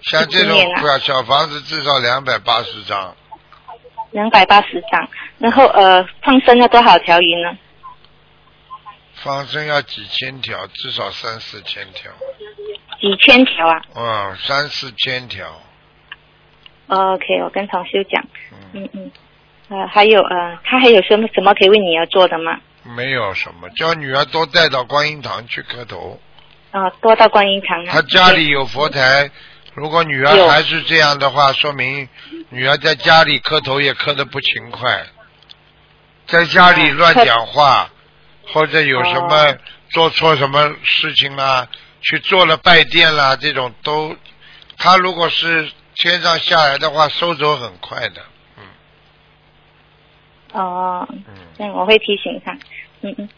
[0.04, 3.16] 像这种不要小房子至少两百八十张，
[4.12, 7.58] 两百八十张，然后呃，放生要多少条鱼呢？
[9.24, 12.12] 放生要几千条，至少三四千条。
[13.00, 15.62] 几千条啊嗯，三四千条。
[16.88, 18.24] 哦？OK，我跟同修讲，
[18.74, 19.12] 嗯嗯，
[19.70, 22.60] 呃，还有呃，他还有什么什么可以为女儿做的吗？
[22.84, 26.20] 没有什么，叫女儿多带到观音堂去磕头。
[26.72, 27.88] 啊、多到观音堂啊。
[27.92, 29.30] 她家里有佛台，
[29.74, 32.08] 如果女儿还是这样的话，说明
[32.50, 35.06] 女儿在家里磕头也磕的不勤快，
[36.28, 37.90] 在家里乱讲话，
[38.54, 39.56] 或者有什么
[39.90, 41.68] 做错什么事情啦，
[42.02, 44.16] 去做了拜殿啦，这种都，
[44.78, 48.22] 他如果是天上下来的话，收走很快的。
[48.58, 48.64] 嗯
[50.54, 51.08] 哦，
[51.60, 52.52] 嗯，我会提醒他，
[53.02, 53.30] 嗯嗯，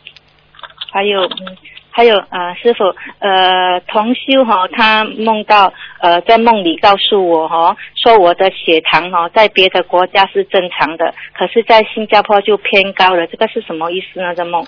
[0.92, 1.58] 还有嗯，
[1.92, 2.86] 还有呃，师傅
[3.20, 14.34] 呃，同修哈、他梦到呃，在梦里告诉我哈、说我的血糖哈、在别的国家是正常的，可是在新加坡就偏高了，这个是什么意思呢？
[14.34, 14.66] 这梦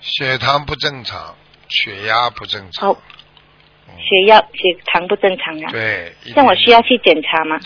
[0.00, 1.34] 血糖不正常，
[1.68, 2.96] 血压不正常，哦，
[3.98, 5.70] 血压血糖不正常啊？
[5.70, 7.58] 对，一像我需要去检查吗？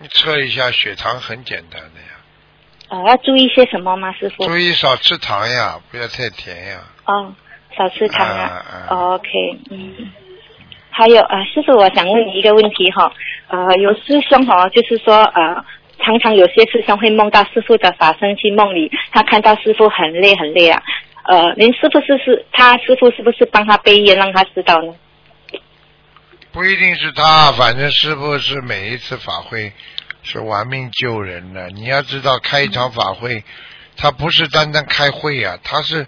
[0.00, 2.18] 你测一下血糖很简单的呀，
[2.90, 4.46] 哦，要注意些什么吗，师傅？
[4.46, 6.80] 注意少吃糖呀，不要太甜呀。
[7.04, 7.34] 哦，
[7.76, 8.42] 少吃糖啊。
[8.44, 9.28] 啊哦 OK，
[9.70, 10.12] 嗯。
[10.90, 13.12] 还有啊、呃师傅，我想问你一个问题哈，
[13.46, 15.64] 呃，有师兄哈，就是说呃，
[16.04, 20.82] 常常有些师兄会梦到师傅的法身去梦里，他看到师傅很累很累啊，
[21.30, 24.94] 呃，您是不是是他师傅是不是帮他背烟让他知道呢？
[26.52, 29.74] 不一定是他，反正师傅是每一次法会
[30.22, 31.68] 是玩命救人的。
[31.68, 33.44] 你要知道，开一场法会，
[33.98, 36.06] 他不是单单开会啊，他是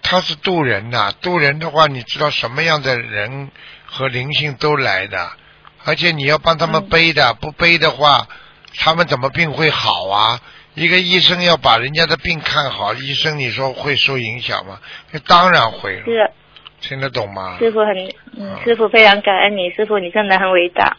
[0.00, 3.50] 他是渡人呐、渡人的话，你知道什么样的人
[3.84, 5.28] 和灵性都来的，
[5.84, 8.28] 而且你要帮他们背的，不背的话，
[8.76, 10.40] 他们怎么病会好啊？
[10.76, 14.78] 一个医生要把人家的病看好，医生你说会受影响吗？
[15.26, 16.30] 当然会了，是
[16.80, 17.56] 听得懂吗？
[17.58, 17.96] 师傅很，
[18.38, 20.98] 嗯，师傅非常感恩你，师傅你真的很伟大。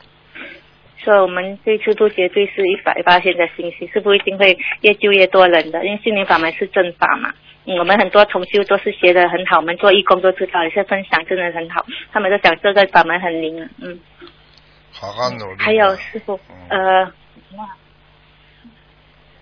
[1.03, 7.31] 所以我们这次都绝对是一百八千的信息，师傅一定会越救越多人的，因为心灵法门是正法嘛。
[7.65, 13.99] 嗯，我们很多同修都是学的很好，我们做义工都知道，有些分享真的很好，他们都讲这个法门很灵，嗯。
[14.91, 15.59] 好好努力。
[15.59, 17.05] 还有师傅，呃，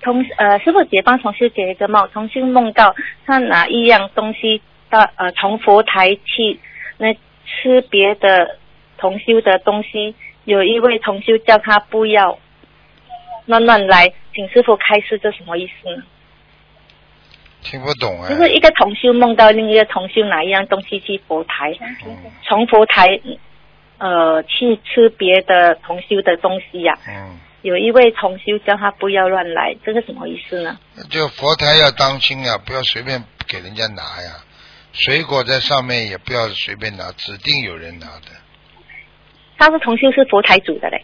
[0.05, 2.95] 同呃师傅姐帮同修解一个梦，同修梦到
[3.25, 6.59] 他拿一样东西到呃从佛台去
[6.99, 7.11] 那
[7.43, 8.59] 吃别的
[8.99, 12.37] 同修的东西，有一位同修叫他不要
[13.47, 16.03] 乱乱来，请师傅开示这什么意思呢？
[17.63, 18.29] 听不懂啊。
[18.29, 21.73] 就是一个同修梦到另一个同修拿一样东西去佛台，
[22.43, 23.19] 从佛台
[23.97, 30.77] 呃去吃别的同修的东西呀、嗯，有一位同修叫他不要乱来，这个什么意思呢？
[31.09, 34.45] 就佛台要当心呀，不要随便给人家拿呀。
[34.93, 38.27] 水果在上面也不要随便拿，指定有人拿的。
[39.57, 41.03] 他是同修是佛台主的嘞，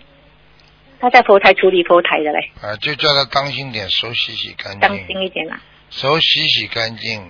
[0.99, 5.59] 他在佛台处理佛台的嘞，啊，就叫他当心点，手洗洗干净当，心一点啦，
[5.89, 7.27] 手洗洗干净，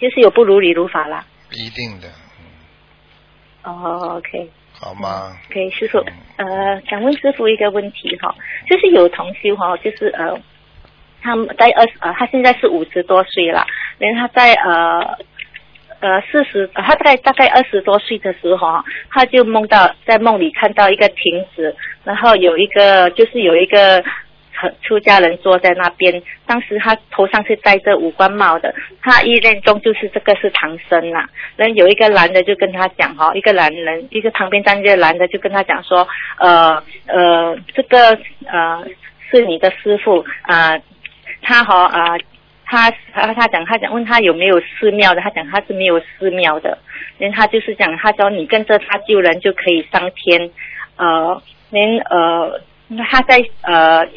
[0.00, 1.26] 就是有不如理如法啦。
[1.50, 2.08] 一定的，
[3.64, 4.50] 哦，OK。
[4.82, 5.98] 好吗？OK，师傅，
[6.38, 8.34] 呃，想问师傅一个问题哈，
[8.68, 10.36] 就是有同修哈，就是呃，
[11.22, 13.64] 他们在二十呃，他现在是五十多岁了，
[13.98, 15.16] 然后他在呃
[16.00, 24.02] 呃四十，他大概大概二十多岁的时候哈，他就梦到在梦里看到一个亭子，然后有一个就是有一个。
[24.82, 31.24] 出家人坐在那边，当时他头上是戴着五官帽的，他意念中就是这个是唐僧呐、
[31.56, 36.06] 那有一个男的就跟他讲哈，一个男人，一个旁边站着的男的就跟他讲说，
[36.38, 38.84] 呃呃，这个呃
[39.30, 40.78] 是你的师傅啊、
[41.40, 42.16] 他和啊。
[42.64, 46.78] 他他他讲他讲问他有没有寺庙的，他讲他是没有寺庙的，
[47.18, 50.50] 然后他就是讲他说你跟着他救人就可以上天，
[50.96, 52.58] 呃，连呃
[53.10, 54.08] 他在呃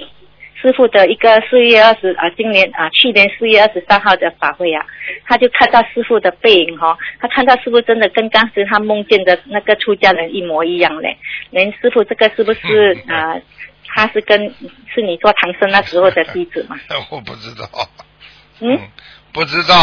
[0.65, 4.83] 师傅的一个四月二十啊，今年啊去年四月二十三号的法会啊，
[5.23, 11.15] 他就看到师傅的背影哈、哦，他看到师傅真的跟当时他梦见的那个出家人一模一样嘞。
[11.51, 13.41] 连师傅这个是不是啊、呃？
[13.87, 14.51] 他是跟
[14.91, 16.79] 是你做唐僧那时候的弟子吗？
[17.11, 17.69] 我不知道。
[18.61, 18.79] 嗯，
[19.31, 19.75] 不知道。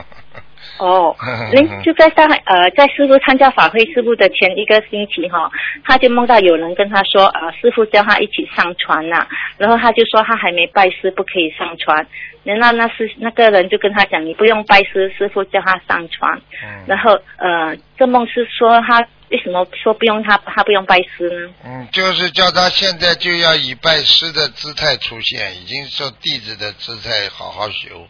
[0.78, 1.14] 哦，
[1.52, 5.50] 您就在上海呃，在师傅参加法会师傅的前一个星期哈，
[5.84, 9.26] 他就梦到有人跟他说，呃，师傅叫他一起上船呐、
[9.58, 12.06] 然后他就说他还没拜师，不可以上船。
[12.44, 16.38] 然后那是那个人就跟他讲，你不用拜师，师傅叫他上船。
[16.62, 19.00] 嗯然后呃，这梦是说他
[19.30, 21.54] 为什么说不用他他不用拜师呢？
[21.64, 28.06] 嗯，就是叫他现在就要以拜师的姿态出现，已经做弟子的姿态好好修，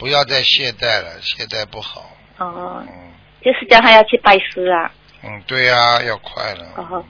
[0.00, 2.10] 不要再懈怠了，懈怠不好。
[2.38, 2.82] 哦，
[3.42, 4.90] 就是叫他要去拜师啊。
[5.22, 6.64] 嗯，对呀、要快了。
[6.76, 7.04] 哦，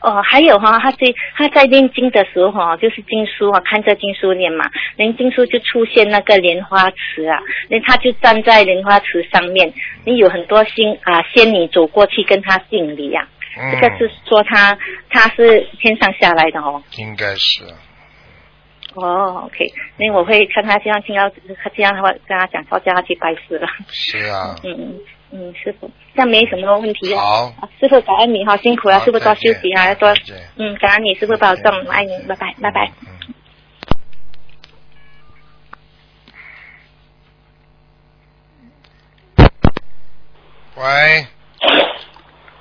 [0.00, 0.98] 哦，还有哈、他在
[1.36, 4.64] 他在念经的时候哈、就是经书啊，看着经书念嘛，
[4.96, 7.38] 念经书就出现那个莲花池啊，
[7.68, 9.70] 那他就站在莲花池上面，
[10.06, 13.28] 你有很多仙啊仙女走过去跟他敬礼呀、
[13.58, 14.78] 嗯，这个是说他
[15.10, 16.82] 他是天上下来的哦。
[16.96, 17.62] 应该是。
[18.94, 21.28] 哦，OK，那我会看他这样听到
[21.62, 23.68] 他这样的话跟他讲说叫他去拜师了。
[23.88, 24.56] 是啊。
[24.64, 24.98] 嗯
[25.32, 27.20] 嗯，师傅，这样没什么问题了。
[27.20, 30.12] 好，啊师傅感恩你哈，辛苦了，师傅多休息啊，要多
[30.56, 32.90] 嗯，感恩你，师傅保重，我爱你，拜拜，拜拜。
[40.76, 41.26] 喂，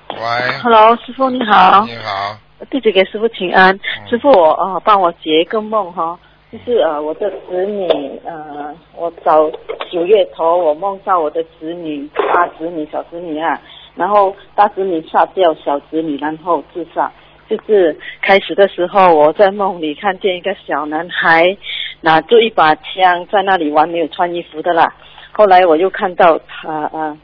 [0.09, 2.37] 喂，Hello，师傅你好，你好，
[2.69, 3.79] 弟子给师傅请安。
[4.09, 6.19] 师傅我呃帮我解一个梦哈，
[6.51, 7.87] 就是呃我的子女
[8.25, 9.49] 呃我早
[9.91, 13.59] 九月头我梦到我的子女大子女小子女啊，
[13.95, 17.11] 然后大子女杀掉小子女，然后自杀。
[17.49, 21.57] 就是开始的时候，我在梦里看见一个小男孩
[22.01, 24.93] 拿着一把枪在那里玩，没有穿衣服的啦。
[25.31, 27.17] 后来我又看到他呃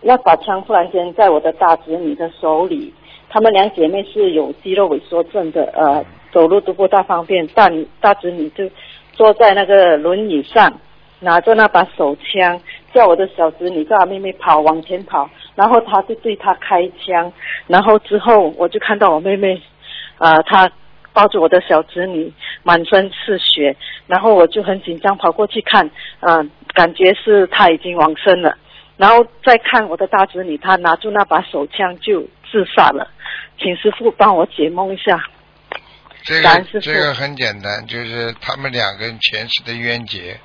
[0.00, 2.92] 那把枪突然间在我的大侄女的手里，
[3.30, 7.46] 她们两姐妹是有肌肉萎缩症的，呃，走路都不大方便。
[7.48, 7.70] 大
[8.00, 8.68] 大侄女就
[9.12, 10.80] 坐在那个轮椅上，
[11.20, 12.60] 拿着那把手枪，
[12.92, 17.32] 叫我的小侄女叫她妹妹跑往前跑，然后她就对她开枪，
[17.66, 19.60] 然后之后我就看到我妹妹，
[20.18, 20.70] 呃，她
[21.12, 23.76] 抱着我的小侄女，满身是血，
[24.06, 28.56] 然后我就很紧张跑过去看，呃，感觉是她已经往生了。
[28.96, 33.10] 然后再看我的大侄女，她拿住那把手枪就自杀了，
[33.58, 35.22] 请师傅帮我解梦一下。
[36.24, 40.38] 这个这个很简单，就是他们两个人前世的冤结，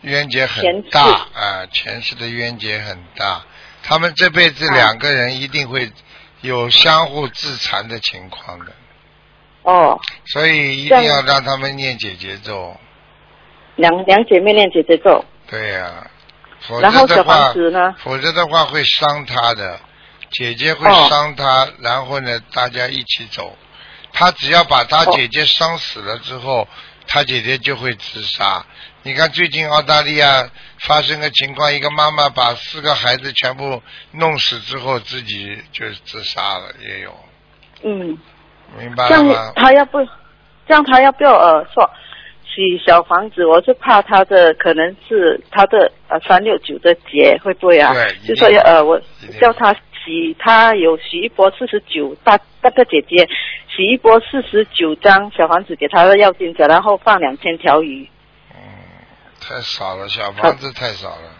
[0.00, 1.02] 冤结很大
[1.34, 3.42] 啊，前世的冤结很大。
[3.82, 5.90] 他们这辈子两个人一定会
[6.40, 8.72] 有相互自残的情况的，
[9.62, 12.76] 哦，所以一定要让他们念姐姐咒。
[13.76, 16.10] 两两姐妹念姐姐咒，对呀、
[16.60, 17.94] 否然后小则的话房，子呢？
[17.98, 19.80] 否则的话会伤他的，
[20.30, 23.56] 姐姐会哦伤他，然后呢，大家一起走。
[24.12, 26.66] 他只要把他哦姐姐伤死了之后，
[27.06, 28.64] 他姐姐就会自杀。
[29.02, 30.50] 你看最近澳大利亚
[30.80, 37.14] 发生个情况，一个妈妈把四个孩子全部弄死之后，自己就自杀了，也有，
[37.82, 38.18] 嗯，
[38.78, 39.52] 明白了吗？
[39.56, 39.98] 他要不，
[40.68, 41.88] 这样他要不要呃说
[42.44, 43.46] 洗小房子？
[43.46, 47.94] 我是怕他的可能是他的呃三六九的节会不会啊？
[47.94, 49.00] 对就说要呃我
[49.40, 49.74] 叫他
[50.04, 53.28] 洗，他有洗一波四十九大大个姐姐
[53.74, 58.08] 洗一波四十九张小房子给他的要金者，然后放两千条鱼，
[58.54, 58.60] 嗯
[59.40, 61.36] 太少了，小房子太少了。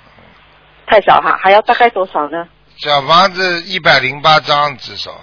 [0.87, 2.49] 太少哈，还要大概多少呢？
[2.77, 5.21] 小房子一百零八张至少，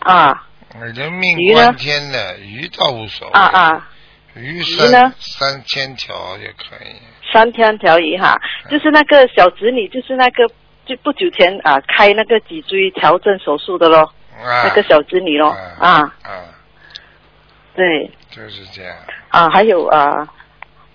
[0.00, 0.46] 啊
[0.94, 3.88] 人命关天的鱼倒无所谓，啊啊，
[4.34, 6.96] 鱼鱼三呢三千条也可以。
[7.32, 8.36] 三千条鱼哈，
[8.68, 10.52] 就是那个小侄女，就是那个
[10.90, 14.12] 就不久前啊开那个脊椎调整手术的咯，
[14.42, 16.42] 啊，那个小侄女咯，啊，啊，
[17.76, 18.96] 对就是这样。
[19.28, 20.28] 啊，还有啊。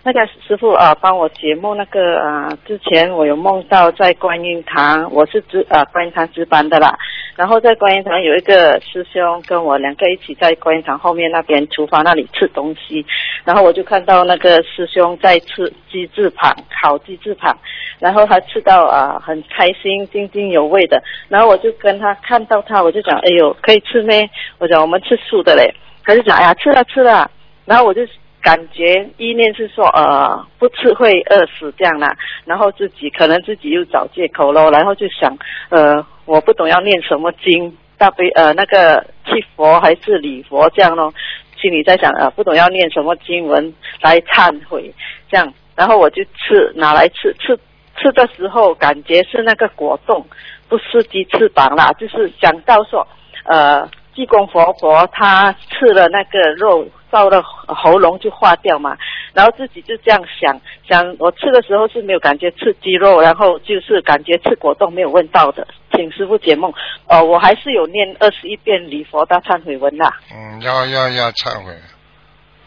[0.03, 1.75] 那个师傅啊，帮我解梦。
[1.77, 6.95] 那个啊，之前我有梦到在观音堂，我是值啊观音堂值班的啦。
[7.35, 13.05] 然后在观音堂有一个师兄跟我两个一起在观音堂后面那边厨房那里吃东西，
[13.43, 17.57] 然后我就看到那个师兄在吃鸡翅膀，烤鸡翅膀，
[17.99, 21.01] 然后他吃到啊很开心，津津有味的。
[21.27, 24.29] 然后我就跟他看到他，我就讲，哎呦，可以吃咩？
[24.57, 25.73] 我讲我们吃素的嘞。
[26.05, 27.29] 他就讲，哎呀，吃了吃了。
[27.65, 28.01] 然后我就
[28.45, 32.15] 感觉意念是说，呃，不吃会饿死这样啦。
[32.45, 35.35] 然后自己可能自己又找借口咯，然后就想，
[35.69, 41.11] 呃，我不懂要念什么经，大悲呃那个去佛还是礼佛这样咯。
[41.59, 44.93] 心里在想，呃，不懂要念什么经文来忏悔
[45.27, 45.51] 这样。
[45.75, 47.57] 然后我就吃，拿来吃，吃
[47.97, 50.23] 吃的时候感觉是那个果冻，
[50.69, 53.07] 不是鸡翅膀啦，就是想到说，
[53.45, 53.89] 呃。
[54.15, 58.97] 济公活佛他吃了那个肉，到了喉咙就化掉嘛。
[59.33, 60.59] 然后自己就这样想
[60.89, 66.73] 想，我吃的时候是没有感觉吃鸡肉，然后就是感觉吃果冻没有问到的，请师傅解梦。
[67.07, 70.05] 呃，我还是有念二十一遍礼佛大忏悔文的。
[70.33, 71.73] 嗯，要要要忏悔。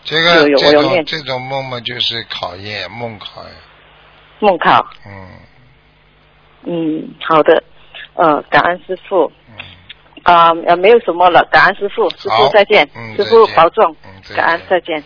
[0.04, 3.50] 这个有有这种这种梦嘛，就是考验梦考呀。
[4.40, 5.28] 梦考，嗯，
[6.64, 7.62] 嗯，好的，
[8.14, 9.30] 呃，感恩师傅。
[10.28, 15.02] 啊、呃，没有什么了，感恩师傅，师傅再见，嗯师傅保重，嗯感恩再见。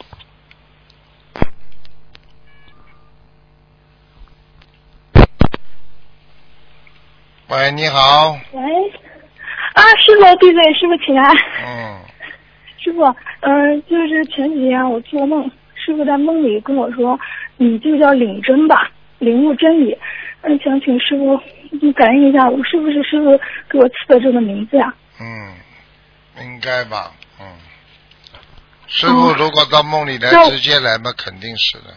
[7.50, 8.36] 喂，你好。
[8.50, 8.60] 喂，
[9.74, 11.36] 啊，师傅，弟子给师傅请安。
[11.66, 12.00] 嗯，
[12.78, 13.04] 师傅，
[13.42, 17.16] 嗯、就是前几天我做梦，师傅在梦里跟我说，
[17.58, 19.96] 你就叫领真吧，领悟真理。
[20.40, 21.40] 嗯，想请师傅
[21.80, 23.38] 你感应一下，我是不是师傅
[23.70, 24.92] 给我赐的这个名字呀？
[25.22, 27.46] 嗯，应该吧，嗯。
[28.88, 31.94] 师傅如果到梦里来那直接来嘛，肯定是的。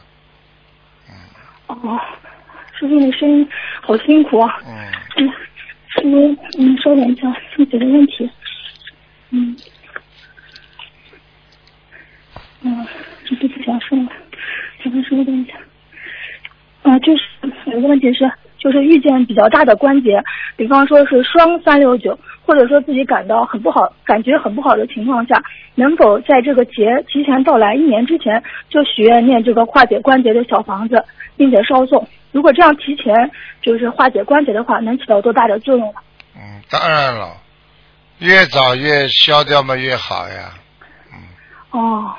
[1.10, 1.14] 嗯
[1.68, 2.00] 哦，
[2.80, 3.50] 师傅你声音
[3.82, 4.62] 好辛苦啊。
[4.66, 4.92] 嗯。
[5.18, 5.28] 嗯，
[5.88, 8.30] 师傅，嗯，稍等一下，有几个问题。
[9.32, 9.58] 嗯。
[12.62, 12.88] 嗯，
[13.26, 14.10] 这不想说了，
[14.82, 15.54] 请问师傅等一下。
[16.84, 17.24] 啊，就是
[17.66, 20.24] 有一个问题是，就是遇见比较大的关节，
[20.56, 25.44] 比方说是双三六九，或者说自己感到很不好，感觉很不好的情况下，
[25.74, 31.04] 能否在这个节提前到来一年之前就许愿念这个化解关节的小房子，
[31.36, 32.08] 并且烧送？
[32.32, 33.32] 如果这样提前
[33.62, 36.00] 就是化解关节的话，能起到多大的作用呢？
[36.36, 37.38] 嗯，当然了，
[38.20, 40.54] 越早越消掉嘛越好呀。
[41.14, 41.20] 嗯
[41.72, 42.14] 哦，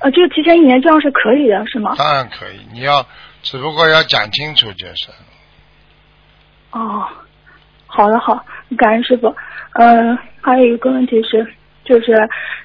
[0.00, 1.94] 呃，这个提前一年这样是可以的，是吗？
[1.96, 3.06] 当然可以，你要
[3.42, 5.08] 只不过要讲清楚就是。
[6.70, 7.06] 哦，
[7.88, 8.44] 好的好，
[8.76, 9.34] 感恩师傅。
[9.72, 11.44] 嗯、还有一个问题是，
[11.84, 12.12] 就是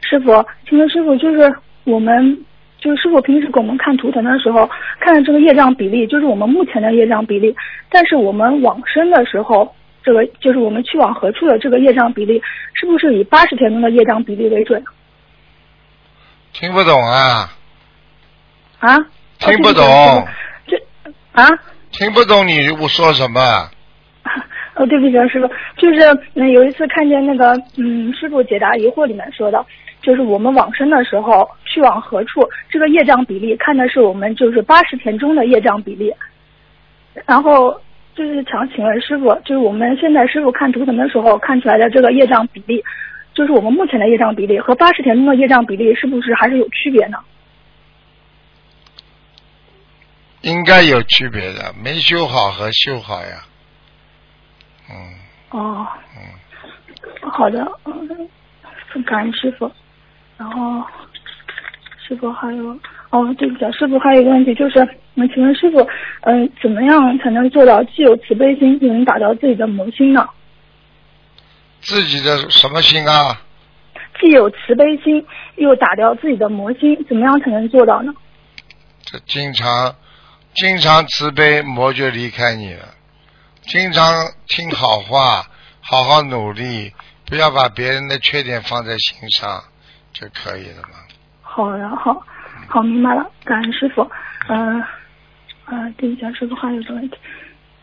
[0.02, 1.56] 师傅，请问师傅，就是
[1.86, 2.46] 我们
[2.78, 4.70] 就是师傅平时给我们看图腾的时候，
[5.00, 7.56] 看的这个业障比例，就是我们目前的业障比例，
[7.90, 12.42] 但是我们往生的时候，这个就是我们去往何处的这个业障比例，
[12.74, 14.84] 是不是以八十天中的业障比例为准
[16.52, 17.50] 听不懂啊？
[18.80, 18.98] 啊？
[19.40, 19.84] 听不懂，
[20.68, 20.78] 这
[21.32, 21.48] 啊？
[21.92, 23.70] 听不懂你我说什么？
[24.76, 25.48] 哦，对不起啊，师傅，
[25.78, 26.00] 就是
[26.34, 29.64] 嗯，有一次看见那个嗯，师傅解答疑惑里面说的，
[30.02, 36.12] 就是我们往生的时候去往何处，这个业障比例看的是我们就是八十田中的业障比例，
[37.26, 37.72] 然后
[38.16, 42.84] 就是想请问师傅，就是我们现在师傅看图腾的时候看出来的这个业障比例，
[43.36, 47.18] 就是我们目前的业障比例和八十田中的业障比例是不是还是有区别呢？
[50.42, 53.46] 应该有区别的，没修好和修好呀。
[54.90, 54.96] 嗯
[55.52, 59.72] 哦，嗯，好的，嗯，感恩师傅。
[60.38, 60.84] 然后，
[62.08, 62.78] 师傅还有，
[63.12, 64.80] 哦，对不起啊，师傅还有一个问题就是，
[65.16, 65.88] 嗯，请问师傅，
[66.22, 70.28] 嗯、怎么样才能做到既有慈悲心，又能打掉自己的魔心呢？
[71.82, 73.42] 自己的什么心啊？
[74.20, 75.26] 既有慈悲心，
[75.56, 78.14] 又打掉自己的魔心，怎么样才能做到呢？
[79.04, 79.96] 这经常
[80.56, 82.93] 经常慈悲，魔就离开你了。
[83.66, 84.04] 经常
[84.48, 85.44] 听好话，
[85.82, 86.92] 好好努力，
[87.26, 89.64] 不要把别人的缺点放在心上，
[90.12, 91.00] 就可以了嘛。
[91.42, 92.22] 好的，好，
[92.68, 94.10] 好，明白了，感恩师傅。
[94.50, 94.84] 嗯、
[95.66, 97.16] 呃，对不起啊，师傅还有一个问题，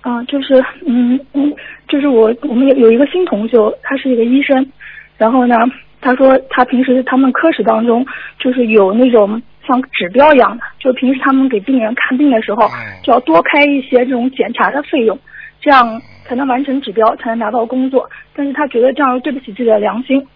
[0.03, 1.55] 啊、就是嗯嗯，
[1.89, 4.70] 就是我我们有有一个新同学，他是一个医生，
[5.16, 5.57] 然后呢，
[6.03, 8.05] 他说他平时他们科室当中
[8.39, 12.68] 就是有那种像指标一样的，就平时他们给病人看病的时候，
[13.03, 15.18] 就要多开一些这种检查的费用，
[15.61, 18.09] 这样才能完成指标，才能拿到工作。
[18.35, 20.27] 但是他觉得这样对不起自己的良心。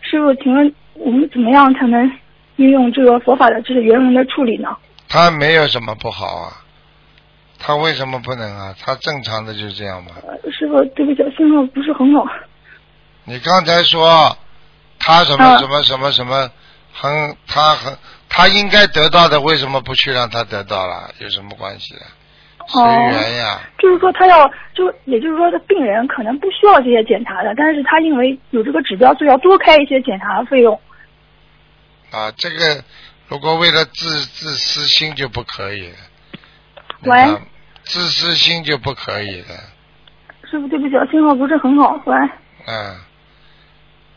[0.00, 2.10] 师傅，请问我们怎么样才能
[2.56, 4.76] 运用这个佛法的这个原文的处理呢？
[5.08, 6.52] 他没有什么不好啊，
[7.58, 8.74] 他为什么不能啊？
[8.80, 10.12] 他正常的就是这样嘛。
[10.22, 12.24] 呃师傅，对不起，信号不是很好。
[13.24, 14.36] 你刚才说
[14.98, 16.50] 他什么啊什么什么什么
[16.92, 17.96] 很他很
[18.28, 21.10] 他应该得到的，为什么不去让他得到了？
[21.18, 22.06] 有什么关系啊？
[22.70, 23.60] 随缘呀。
[23.78, 30.80] 就是说他要，就也就是说，病人可能不需要这些检查的，但是他因为有这个指标，所以要多开一些检查的费用。
[32.10, 32.84] 啊，这个
[33.28, 35.96] 如果为了自自私心就不可以了。
[37.04, 37.24] 喂，
[37.84, 39.48] 自私心就不可以了。
[40.44, 41.98] 师傅，对不起，信号不是很好。
[42.04, 42.16] 喂，
[42.66, 42.96] 嗯，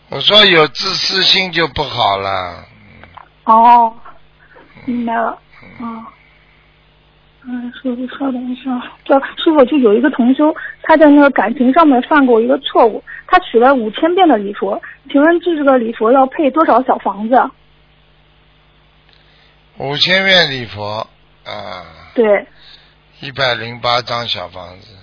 [0.09, 2.65] 我说有自私心就不好了。
[3.45, 3.95] 哦，
[4.85, 5.37] 明白了。
[5.79, 6.05] 嗯，
[7.45, 8.81] 嗯，师傅，稍等一下。
[9.03, 17.35] 就师傅，就有一个同修，他在那个感情上面犯过一个错误，他取了五千遍的礼佛，请问这个礼佛要配多少小房子？
[19.77, 21.07] 五千遍礼佛，
[21.45, 21.83] 啊，
[22.15, 22.47] 对。
[23.21, 24.95] 一百零八张小房子。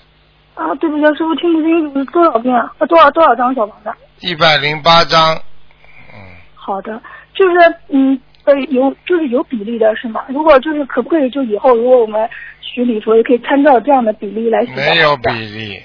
[0.55, 2.73] 啊，对不起，师傅听不清楚，多少遍啊？
[2.89, 3.93] 多少多少张小房子？
[4.21, 5.35] 一百零八张。
[5.35, 6.21] 嗯
[6.55, 7.01] 好的，
[7.35, 8.21] 就是嗯
[8.51, 10.25] 呃有就是有比例的是吗？
[10.29, 12.29] 如果就是可不可以就以后如果我们
[12.61, 15.83] 许礼佛也可以参照这样的比例来许没有比例，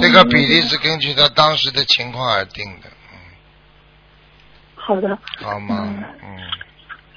[0.00, 2.88] 这个比例是根据他当时的情况而定的。
[4.74, 5.18] 好的。
[5.36, 5.94] 好吗？
[6.22, 6.38] 嗯。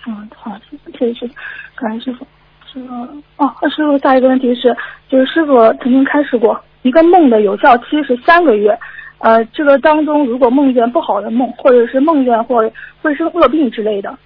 [0.07, 0.59] 嗯，好，
[0.97, 1.34] 谢谢师傅，
[1.76, 2.26] 感恩师傅。
[2.72, 2.93] 师傅
[3.38, 4.76] 哦，师傅，下一个问题是，
[5.07, 8.77] 就是师傅曾经开始过，一个梦的有效期是三个月。
[9.19, 12.57] 呃，这个当中如果梦见不好的梦，或者是梦见或
[13.03, 14.18] 会生恶病之类的，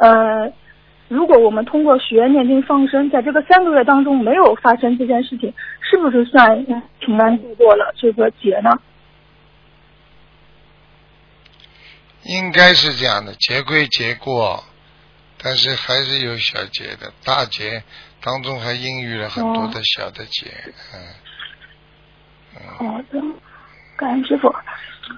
[0.00, 0.52] 呃，
[1.08, 6.64] 如果我们通过学念经放生，在这个三个月当中没有发生这件事情，是不是算
[6.98, 8.70] 平安度过了这个劫呢？
[12.22, 14.64] 应该是这样的，劫归劫过，
[15.42, 17.82] 但是还是有小劫的，大劫
[18.22, 20.50] 当中还孕育了很多的小的劫，
[20.94, 21.00] 嗯。
[22.78, 23.20] 好的。
[23.96, 24.48] 感恩师傅，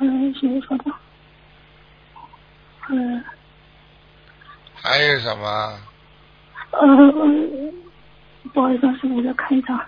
[0.00, 0.84] 嗯，师傅说的，
[2.90, 3.24] 嗯，
[4.82, 5.78] 还有什么？
[6.72, 7.72] 嗯，
[8.52, 9.86] 不好意思，师傅，我再看一下，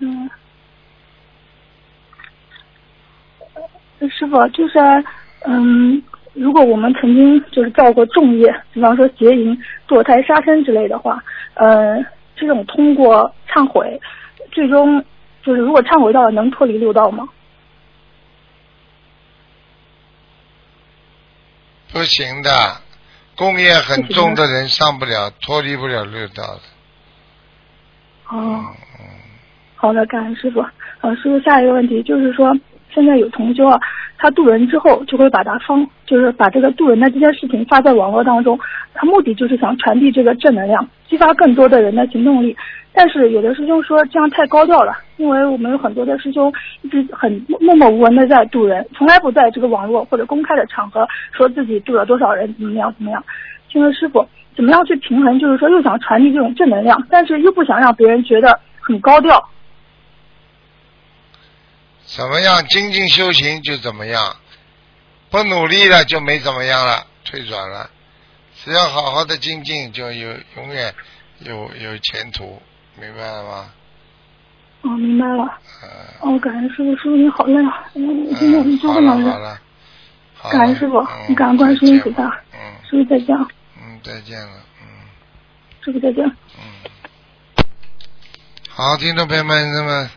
[0.00, 0.28] 嗯，
[4.10, 4.78] 师傅就是，
[5.44, 6.02] 嗯，
[6.32, 9.56] 如果我们曾经就是造过重业，比方说劫淫、
[9.86, 11.22] 堕胎、杀生之类的话，
[11.54, 14.00] 呃，这种通过忏悔，
[14.50, 15.04] 最终
[15.44, 17.28] 就是如果忏悔到了，能脱离六道吗？
[21.92, 22.50] 不行的，
[23.38, 26.60] 功业很重的人上不了，脱离不了六道的。
[28.36, 28.64] 哦，
[29.76, 30.60] 好的，感恩师傅。
[31.00, 32.52] 呃，师傅，下一个问题就是说，
[32.92, 33.78] 现在有同修啊，
[34.18, 38.58] 他渡人之后就会把他方，就是把这个渡人的这件事情发在网络当中，
[38.92, 42.56] 他目的就是想传递这个正能量，激发更多的人的行动力。
[42.98, 46.52] 但是有的师兄说这样太高调了，因为我们有很多的师兄
[46.82, 47.30] 一直很
[47.60, 53.24] 默默无闻的在渡人，从来不在这个网络或者公开的场合说自己渡了多少人，怎么样怎么样。
[53.70, 55.38] 请问师傅，怎么样去平衡？
[55.38, 59.48] 就是说又想传递这种正能量，但是又不想让别人觉得很高调。
[62.04, 64.34] 怎么样精进修行就怎么样，
[65.30, 67.88] 不努力了就没怎么样了，退转了。
[68.56, 70.92] 只要好好的精进，就有永远
[71.38, 72.60] 有有前途。
[73.00, 73.70] 明白了吗？
[74.82, 75.58] 哦，明白了。
[76.20, 77.84] 哦，感恩师傅，师傅你好累啊！
[77.94, 79.30] 嗯，今天我们做这么累。
[79.30, 79.60] 好了。
[80.50, 82.24] 感恩师傅，你感恩关心音菩萨。
[82.52, 82.58] 嗯。
[82.88, 83.36] 师傅再见。
[83.76, 84.64] 嗯，再见了。
[84.80, 84.86] 嗯。
[85.84, 86.24] 师傅再见。
[86.24, 87.64] 嗯。
[88.68, 90.10] 好，听众朋友们，那么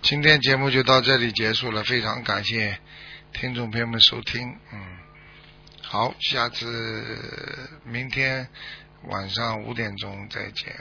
[0.00, 2.78] 今天节目就到这里结束了，非常感谢
[3.32, 4.56] 听众朋友们收听。
[4.72, 4.80] 嗯。
[5.82, 8.48] 好，下次明天
[9.04, 10.74] 晚上五点钟再见。